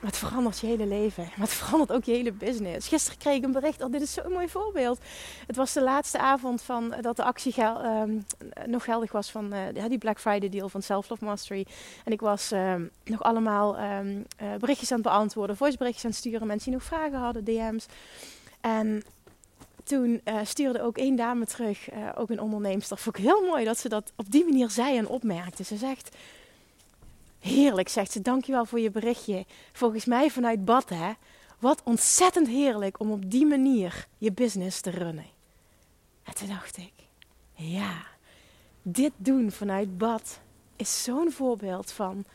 Maar 0.01 0.09
het 0.09 0.19
verandert 0.19 0.59
je 0.59 0.67
hele 0.67 0.85
leven. 0.85 1.23
Maar 1.23 1.47
het 1.47 1.55
verandert 1.55 1.91
ook 1.91 2.03
je 2.03 2.11
hele 2.11 2.31
business. 2.31 2.87
Gisteren 2.87 3.19
kreeg 3.19 3.35
ik 3.35 3.43
een 3.43 3.51
bericht. 3.51 3.83
Oh, 3.83 3.91
dit 3.91 4.01
is 4.01 4.13
zo'n 4.13 4.31
mooi 4.31 4.49
voorbeeld. 4.49 4.99
Het 5.47 5.55
was 5.55 5.73
de 5.73 5.81
laatste 5.81 6.19
avond 6.19 6.61
van, 6.61 6.95
dat 7.01 7.15
de 7.15 7.23
actie 7.23 7.53
ehm, 7.55 8.19
nog 8.65 8.83
geldig 8.83 9.11
was 9.11 9.31
van 9.31 9.53
uh, 9.53 9.87
die 9.87 9.97
Black 9.97 10.19
Friday 10.19 10.49
deal 10.49 10.69
van 10.69 10.81
Self 10.81 11.09
Love 11.09 11.25
Mastery. 11.25 11.65
En 12.03 12.11
ik 12.11 12.19
was 12.19 12.51
ehm, 12.51 12.85
nog 13.03 13.23
allemaal 13.23 13.79
uh, 13.79 13.99
berichtjes 14.59 14.91
aan 14.91 14.97
het 14.97 15.07
beantwoorden. 15.07 15.57
Voiceberichtjes 15.57 16.05
aan 16.05 16.11
het 16.11 16.19
sturen. 16.19 16.47
Mensen 16.47 16.71
die 16.71 16.79
nog 16.79 16.87
vragen 16.87 17.19
hadden. 17.19 17.43
DM's. 17.43 17.85
En 18.61 19.03
toen 19.83 20.21
stuurde 20.43 20.81
ook 20.81 20.97
één 20.97 21.15
dame 21.15 21.45
terug. 21.45 21.89
ook 22.15 22.29
een 22.29 22.41
onderneemster. 22.41 22.97
Vond 22.97 23.17
ik 23.17 23.23
heel 23.23 23.41
mooi 23.41 23.65
dat 23.65 23.77
ze 23.77 23.89
dat 23.89 24.11
op 24.15 24.31
die 24.31 24.45
manier 24.45 24.69
zei 24.69 24.97
en 24.97 25.07
opmerkte. 25.07 25.63
Ze 25.63 25.75
zegt... 25.75 26.15
Heerlijk, 27.41 27.89
zegt 27.89 28.11
ze. 28.11 28.21
Dankjewel 28.21 28.65
voor 28.65 28.79
je 28.79 28.91
berichtje. 28.91 29.45
Volgens 29.71 30.05
mij 30.05 30.29
vanuit 30.29 30.65
bad, 30.65 30.89
hè. 30.89 31.11
Wat 31.59 31.81
ontzettend 31.83 32.47
heerlijk 32.47 32.99
om 32.99 33.11
op 33.11 33.31
die 33.31 33.45
manier 33.45 34.07
je 34.17 34.31
business 34.31 34.81
te 34.81 34.89
runnen. 34.89 35.25
En 36.23 36.35
toen 36.35 36.47
dacht 36.47 36.77
ik, 36.77 36.93
ja, 37.53 38.05
dit 38.81 39.11
doen 39.17 39.51
vanuit 39.51 39.97
bad 39.97 40.39
is 40.75 41.03
zo'n 41.03 41.31
voorbeeld 41.31 41.91
van 41.91 42.25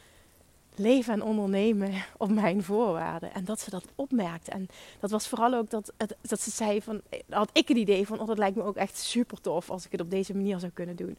leven 0.75 1.12
en 1.12 1.23
ondernemen 1.23 1.92
op 2.16 2.31
mijn 2.31 2.62
voorwaarden. 2.62 3.35
En 3.35 3.45
dat 3.45 3.61
ze 3.61 3.71
dat 3.71 3.85
opmerkte. 3.95 4.51
En 4.51 4.69
dat 5.01 5.11
was 5.11 5.29
vooral 5.29 5.55
ook 5.55 5.71
dat, 5.71 5.92
dat 6.21 6.40
ze 6.40 6.51
zei 6.51 6.83
van, 6.83 7.01
had 7.29 7.51
ik 7.53 7.69
het 7.69 7.77
idee 7.77 8.07
van, 8.07 8.21
oh 8.21 8.27
dat 8.27 8.38
lijkt 8.38 8.57
me 8.57 8.62
ook 8.62 8.77
echt 8.77 8.97
super 8.99 9.40
tof 9.40 9.71
als 9.71 9.85
ik 9.85 9.92
het 9.92 10.01
op 10.01 10.11
deze 10.11 10.35
manier 10.35 10.59
zou 10.59 10.73
kunnen 10.73 10.97
doen. 10.97 11.19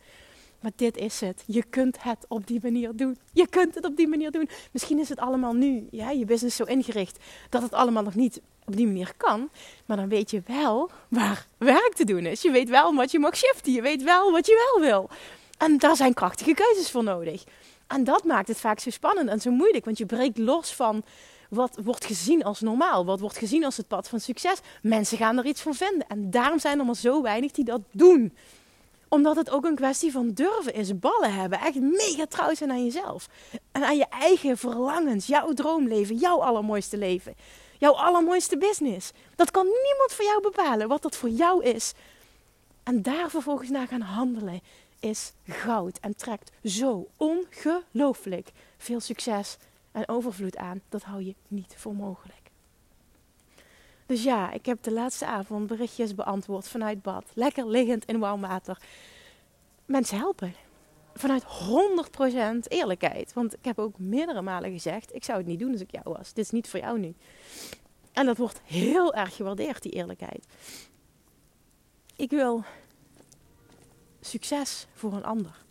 Maar 0.60 0.72
dit 0.76 0.98
is 0.98 1.20
het. 1.20 1.44
Je 1.46 1.64
kunt 1.64 2.04
het 2.04 2.26
op 2.28 2.48
die 2.48 2.60
manier 2.64 2.96
doen. 2.96 3.18
Je 3.34 3.48
kunt 3.48 3.76
het 3.76 3.86
op 3.86 3.98
die 3.98 4.08
manier 4.08 4.32
doen. 4.32 4.50
Misschien 4.72 5.00
is 5.00 5.10
het 5.10 5.20
allemaal 5.20 5.54
nu, 5.54 5.88
ja, 5.92 6.10
je 6.10 6.26
business 6.26 6.56
zo 6.56 6.64
ingericht 6.64 7.18
dat 7.50 7.62
het 7.62 7.74
allemaal 7.74 8.04
nog 8.04 8.16
niet 8.16 8.42
op 8.66 8.76
die 8.76 8.86
manier 8.86 9.14
kan. 9.18 9.50
Maar 9.86 9.98
dan 9.98 10.10
weet 10.10 10.32
je 10.32 10.42
wel 10.46 10.90
waar 11.08 11.48
werk 11.58 11.94
te 11.96 12.04
doen 12.04 12.26
is. 12.26 12.42
Je 12.42 12.52
weet 12.52 12.70
wel 12.70 12.96
wat 12.96 13.12
je 13.12 13.20
mag 13.20 13.38
shiften. 13.38 13.74
Je 13.74 13.82
weet 13.82 14.04
wel 14.04 14.32
wat 14.32 14.46
je 14.46 14.72
wel 14.74 14.90
wil. 14.90 15.10
En 15.58 15.78
daar 15.78 15.96
zijn 15.96 16.14
krachtige 16.14 16.54
keuzes 16.54 16.92
voor 16.92 17.04
nodig. 17.04 17.44
En 17.88 18.04
dat 18.04 18.24
maakt 18.24 18.48
het 18.48 18.58
vaak 18.58 18.80
zo 18.80 18.90
spannend 18.90 19.30
en 19.30 19.42
zo 19.42 19.52
moeilijk. 19.52 19.86
Want 19.86 19.98
je 19.98 20.06
breekt 20.06 20.38
los 20.38 20.74
van 20.74 21.04
wat 21.50 21.80
wordt 21.84 22.06
gezien 22.06 22.44
als 22.44 22.60
normaal. 22.60 23.06
Wat 23.06 23.20
wordt 23.20 23.38
gezien 23.38 23.66
als 23.66 23.78
het 23.78 23.88
pad 23.88 24.10
van 24.10 24.20
succes. 24.20 24.60
Mensen 24.82 25.18
gaan 25.18 25.38
er 25.38 25.46
iets 25.46 25.62
van 25.62 25.74
vinden. 25.74 26.08
En 26.08 26.32
daarom 26.32 26.60
zijn 26.60 26.80
er 26.80 26.86
maar 26.86 26.96
zo 26.96 27.22
weinig 27.22 27.52
die 27.52 27.66
dat 27.66 27.82
doen 27.92 28.34
omdat 29.10 29.36
het 29.36 29.50
ook 29.50 29.66
een 29.66 29.76
kwestie 29.76 30.12
van 30.12 30.32
durven 30.32 30.74
is. 30.74 31.00
Ballen 31.00 31.34
hebben. 31.34 31.60
Echt 31.60 31.80
mega 31.80 32.26
trouw 32.26 32.54
zijn 32.54 32.72
aan 32.72 32.84
jezelf. 32.84 33.30
En 33.72 33.84
aan 33.84 33.98
je 33.98 34.08
eigen 34.10 34.58
verlangens. 34.58 35.28
Jouw 35.28 35.54
droomleven. 35.54 36.16
Jouw 36.16 36.42
allermooiste 36.42 36.98
leven. 36.98 37.36
Jouw 37.78 37.94
allermooiste 37.94 38.58
business. 38.58 39.12
Dat 39.36 39.52
kan 39.52 39.66
niemand 39.66 40.12
voor 40.12 40.26
jou 40.26 40.42
bepalen 40.42 40.88
wat 40.88 41.02
dat 41.02 41.16
voor 41.16 41.30
jou 41.30 41.64
is. 41.64 41.94
En 42.84 43.02
daar 43.02 43.30
vervolgens 43.30 43.70
naar 43.70 43.88
gaan 43.88 44.02
handelen 44.02 44.62
is 45.00 45.34
goud. 45.48 46.00
En 46.00 46.16
trekt 46.16 46.52
zo 46.64 47.08
ongelooflijk 47.18 48.52
veel 48.78 49.00
succes 49.00 49.58
en 49.92 50.08
overvloed 50.08 50.58
aan. 50.58 50.82
Dat 50.90 51.04
hou 51.04 51.24
je 51.24 51.36
niet 51.48 51.76
voor 51.78 51.96
mogelijk. 51.96 52.47
Dus 54.08 54.24
ja, 54.24 54.52
ik 54.52 54.66
heb 54.66 54.84
de 54.84 54.92
laatste 54.92 55.26
avond 55.26 55.68
berichtjes 55.68 56.16
beantwoord 56.16 56.68
vanuit 56.68 57.02
bad. 57.02 57.24
Lekker 57.34 57.68
liggend 57.68 58.06
in 58.06 58.20
warm 58.20 58.42
water. 58.42 58.82
Mensen 59.86 60.18
helpen. 60.18 60.54
Vanuit 61.14 61.44
100% 61.44 61.48
eerlijkheid. 62.68 63.34
Want 63.34 63.54
ik 63.54 63.66
heb 63.66 63.80
ook 63.80 64.00
meerdere 64.00 64.42
malen 64.42 64.72
gezegd: 64.72 65.16
ik 65.16 65.24
zou 65.24 65.38
het 65.38 65.48
niet 65.48 65.60
doen 65.60 65.72
als 65.72 65.82
ik 65.82 65.92
jou 65.92 66.16
was. 66.18 66.34
Dit 66.34 66.46
is 66.46 66.52
niet 66.52 66.70
voor 66.70 66.80
jou 66.80 67.00
nu. 67.00 67.16
En 68.12 68.26
dat 68.26 68.38
wordt 68.38 68.62
heel 68.64 69.14
erg 69.14 69.36
gewaardeerd, 69.36 69.82
die 69.82 69.92
eerlijkheid. 69.92 70.46
Ik 72.16 72.30
wil 72.30 72.64
succes 74.22 74.88
voor 74.94 75.14
een 75.14 75.26
ander. 75.26 75.66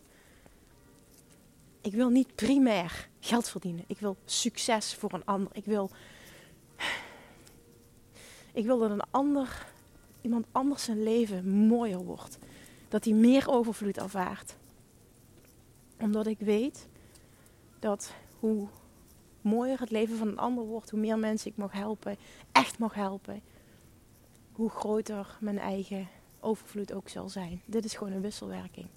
Ik 1.81 1.93
wil 1.93 2.09
niet 2.09 2.35
primair 2.35 3.09
geld 3.19 3.49
verdienen. 3.49 3.83
Ik 3.87 3.99
wil 3.99 4.17
succes 4.25 4.93
voor 4.93 5.13
een 5.13 5.25
ander. 5.25 5.51
Ik 5.53 5.65
wil 5.65 5.91
ik 8.57 8.65
wil 8.65 8.77
dat 8.77 8.89
een 8.89 9.11
ander, 9.11 9.65
iemand 10.21 10.45
anders 10.51 10.83
zijn 10.83 11.03
leven 11.03 11.49
mooier 11.49 12.03
wordt. 12.03 12.37
Dat 12.89 13.05
hij 13.05 13.13
meer 13.13 13.49
overvloed 13.49 13.97
ervaart. 13.97 14.55
Omdat 15.99 16.27
ik 16.27 16.39
weet 16.39 16.87
dat 17.79 18.13
hoe 18.39 18.67
mooier 19.41 19.79
het 19.79 19.91
leven 19.91 20.17
van 20.17 20.27
een 20.27 20.37
ander 20.37 20.63
wordt, 20.63 20.89
hoe 20.89 20.99
meer 20.99 21.19
mensen 21.19 21.51
ik 21.51 21.57
mag 21.57 21.71
helpen, 21.71 22.17
echt 22.51 22.79
mag 22.79 22.93
helpen, 22.93 23.41
hoe 24.51 24.69
groter 24.69 25.37
mijn 25.39 25.59
eigen 25.59 26.07
overvloed 26.39 26.93
ook 26.93 27.09
zal 27.09 27.29
zijn. 27.29 27.61
Dit 27.65 27.85
is 27.85 27.95
gewoon 27.95 28.13
een 28.13 28.21
wisselwerking. 28.21 28.87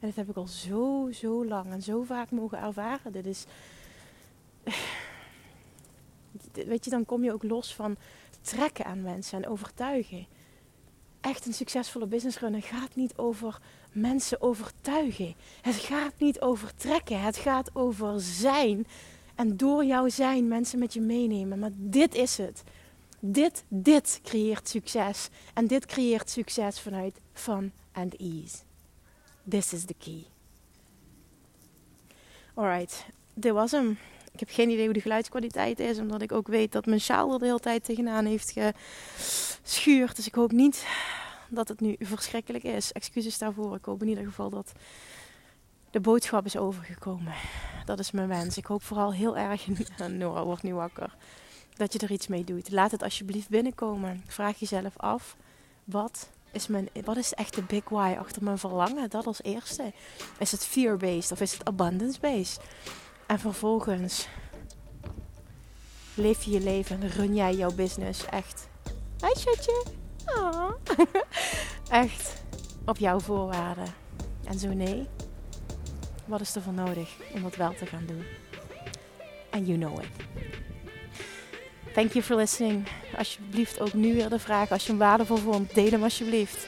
En 0.00 0.08
dat 0.08 0.14
heb 0.14 0.28
ik 0.28 0.36
al 0.36 0.46
zo, 0.46 1.08
zo 1.12 1.46
lang 1.46 1.70
en 1.70 1.82
zo 1.82 2.02
vaak 2.02 2.30
mogen 2.30 2.58
ervaren. 2.58 3.12
Dit 3.12 3.26
is. 3.26 3.46
Weet 6.52 6.84
je, 6.84 6.90
dan 6.90 7.04
kom 7.04 7.24
je 7.24 7.32
ook 7.32 7.42
los 7.42 7.74
van 7.74 7.96
trekken 8.40 8.84
aan 8.84 9.02
mensen 9.02 9.42
en 9.42 9.50
overtuigen. 9.50 10.26
Echt 11.20 11.46
een 11.46 11.54
succesvolle 11.54 12.06
business 12.06 12.38
runnen 12.38 12.62
gaat 12.62 12.94
niet 12.94 13.16
over 13.16 13.60
mensen 13.92 14.40
overtuigen. 14.40 15.34
Het 15.60 15.74
gaat 15.74 16.12
niet 16.18 16.40
over 16.40 16.74
trekken. 16.74 17.22
Het 17.22 17.36
gaat 17.36 17.70
over 17.74 18.20
zijn. 18.20 18.86
En 19.34 19.56
door 19.56 19.84
jouw 19.84 20.08
zijn 20.08 20.48
mensen 20.48 20.78
met 20.78 20.92
je 20.92 21.00
meenemen. 21.00 21.58
Maar 21.58 21.70
dit 21.74 22.14
is 22.14 22.36
het. 22.36 22.62
Dit, 23.18 23.64
dit 23.68 24.20
creëert 24.22 24.68
succes. 24.68 25.28
En 25.54 25.66
dit 25.66 25.86
creëert 25.86 26.30
succes 26.30 26.80
vanuit 26.80 27.20
fun 27.32 27.72
and 27.92 28.16
ease. 28.16 28.56
This 29.48 29.72
is 29.72 29.84
the 29.84 29.94
key. 29.98 30.24
Alright, 32.54 33.04
dit 33.34 33.52
was 33.52 33.70
hem. 33.70 33.98
Ik 34.32 34.40
heb 34.40 34.50
geen 34.50 34.70
idee 34.70 34.84
hoe 34.84 34.94
de 34.94 35.00
geluidskwaliteit 35.00 35.78
is, 35.78 35.98
omdat 35.98 36.22
ik 36.22 36.32
ook 36.32 36.48
weet 36.48 36.72
dat 36.72 36.86
mijn 36.86 37.00
sjaal 37.00 37.32
er 37.32 37.38
de 37.38 37.44
hele 37.44 37.60
tijd 37.60 37.84
tegenaan 37.84 38.24
heeft 38.24 38.54
geschuurd. 38.54 40.16
Dus 40.16 40.26
ik 40.26 40.34
hoop 40.34 40.52
niet 40.52 40.86
dat 41.48 41.68
het 41.68 41.80
nu 41.80 41.96
verschrikkelijk 41.98 42.64
is. 42.64 42.92
Excuses 42.92 43.38
daarvoor. 43.38 43.76
Ik 43.76 43.84
hoop 43.84 44.02
in 44.02 44.08
ieder 44.08 44.24
geval 44.24 44.50
dat 44.50 44.72
de 45.90 46.00
boodschap 46.00 46.44
is 46.44 46.56
overgekomen. 46.56 47.34
Dat 47.84 47.98
is 47.98 48.10
mijn 48.10 48.28
wens. 48.28 48.56
Ik 48.56 48.66
hoop 48.66 48.82
vooral 48.82 49.12
heel 49.12 49.36
erg, 49.36 49.66
Nora 50.08 50.44
wordt 50.44 50.62
nu 50.62 50.74
wakker, 50.74 51.16
dat 51.76 51.92
je 51.92 51.98
er 51.98 52.10
iets 52.10 52.26
mee 52.26 52.44
doet. 52.44 52.70
Laat 52.70 52.90
het 52.90 53.02
alsjeblieft 53.02 53.48
binnenkomen. 53.48 54.22
Vraag 54.26 54.58
jezelf 54.58 54.96
af, 54.96 55.36
wat 55.84 56.30
is, 56.52 56.66
mijn, 56.66 56.88
wat 57.04 57.16
is 57.16 57.32
echt 57.32 57.54
de 57.54 57.62
big 57.62 57.88
why 57.88 58.16
achter 58.18 58.44
mijn 58.44 58.58
verlangen? 58.58 59.10
Dat 59.10 59.26
als 59.26 59.42
eerste. 59.42 59.92
Is 60.38 60.52
het 60.52 60.66
fear-based 60.66 61.32
of 61.32 61.40
is 61.40 61.52
het 61.52 61.64
abundance-based? 61.64 62.60
En 63.30 63.38
vervolgens 63.38 64.28
leef 66.14 66.42
je 66.42 66.50
je 66.50 66.60
leven 66.60 67.02
en 67.02 67.08
run 67.08 67.34
jij 67.34 67.54
jouw 67.54 67.72
business 67.72 68.24
echt. 68.24 68.68
Hi 69.20 69.40
schatje. 69.40 69.84
Oh. 70.26 70.70
echt 72.04 72.42
op 72.86 72.96
jouw 72.96 73.20
voorwaarden. 73.20 73.94
En 74.44 74.58
zo 74.58 74.72
nee, 74.72 75.08
wat 76.24 76.40
is 76.40 76.54
er 76.54 76.62
voor 76.62 76.72
nodig 76.72 77.16
om 77.34 77.42
dat 77.42 77.56
wel 77.56 77.74
te 77.74 77.86
gaan 77.86 78.06
doen? 78.06 78.24
And 79.50 79.66
you 79.66 79.78
know 79.78 80.02
it. 80.02 80.08
Thank 81.94 82.12
you 82.12 82.24
for 82.24 82.36
listening. 82.36 82.88
Alsjeblieft 83.16 83.80
ook 83.80 83.92
nu 83.92 84.14
weer 84.14 84.28
de 84.28 84.38
vraag. 84.38 84.70
Als 84.70 84.82
je 84.82 84.88
hem 84.88 84.98
waardevol 84.98 85.36
vond, 85.36 85.74
deel 85.74 85.90
hem 85.90 86.02
alsjeblieft. 86.02 86.66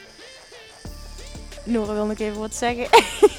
Nora 1.65 1.93
wil 1.93 2.07
nog 2.07 2.19
even 2.19 2.41
wat 2.41 2.55
zeggen. 2.55 2.87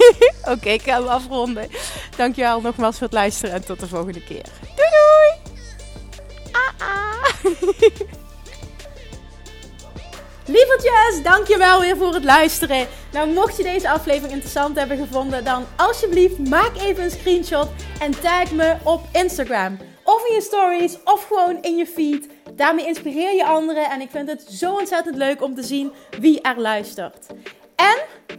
Oké, 0.53 0.69
ik 0.69 0.81
ga 0.81 0.93
hem 0.93 1.07
afronden. 1.07 1.69
Dankjewel 2.17 2.61
nogmaals 2.61 2.97
voor 2.97 3.07
het 3.07 3.15
luisteren 3.15 3.55
en 3.55 3.65
tot 3.65 3.79
de 3.79 3.87
volgende 3.87 4.23
keer. 4.23 4.45
Doei 4.75 4.89
doei! 4.89 5.41
Ah, 6.51 6.87
ah. 6.87 7.23
Lievertjes, 10.45 11.23
dankjewel 11.23 11.79
weer 11.79 11.97
voor 11.97 12.13
het 12.13 12.23
luisteren. 12.23 12.87
Nou, 13.11 13.29
mocht 13.29 13.57
je 13.57 13.63
deze 13.63 13.89
aflevering 13.89 14.31
interessant 14.31 14.77
hebben 14.77 14.97
gevonden, 14.97 15.43
dan 15.43 15.65
alsjeblieft 15.75 16.49
maak 16.49 16.77
even 16.77 17.03
een 17.03 17.11
screenshot 17.11 17.67
en 17.99 18.19
tag 18.21 18.51
me 18.51 18.75
op 18.83 19.01
Instagram. 19.11 19.77
Of 20.03 20.27
in 20.27 20.35
je 20.35 20.41
stories, 20.41 20.97
of 21.03 21.27
gewoon 21.27 21.61
in 21.61 21.75
je 21.75 21.85
feed. 21.85 22.27
Daarmee 22.53 22.85
inspireer 22.85 23.35
je 23.35 23.45
anderen 23.45 23.89
en 23.89 24.01
ik 24.01 24.09
vind 24.11 24.29
het 24.29 24.45
zo 24.49 24.73
ontzettend 24.73 25.15
leuk 25.15 25.41
om 25.41 25.55
te 25.55 25.63
zien 25.63 25.91
wie 26.19 26.41
er 26.41 26.59
luistert. 26.59 27.27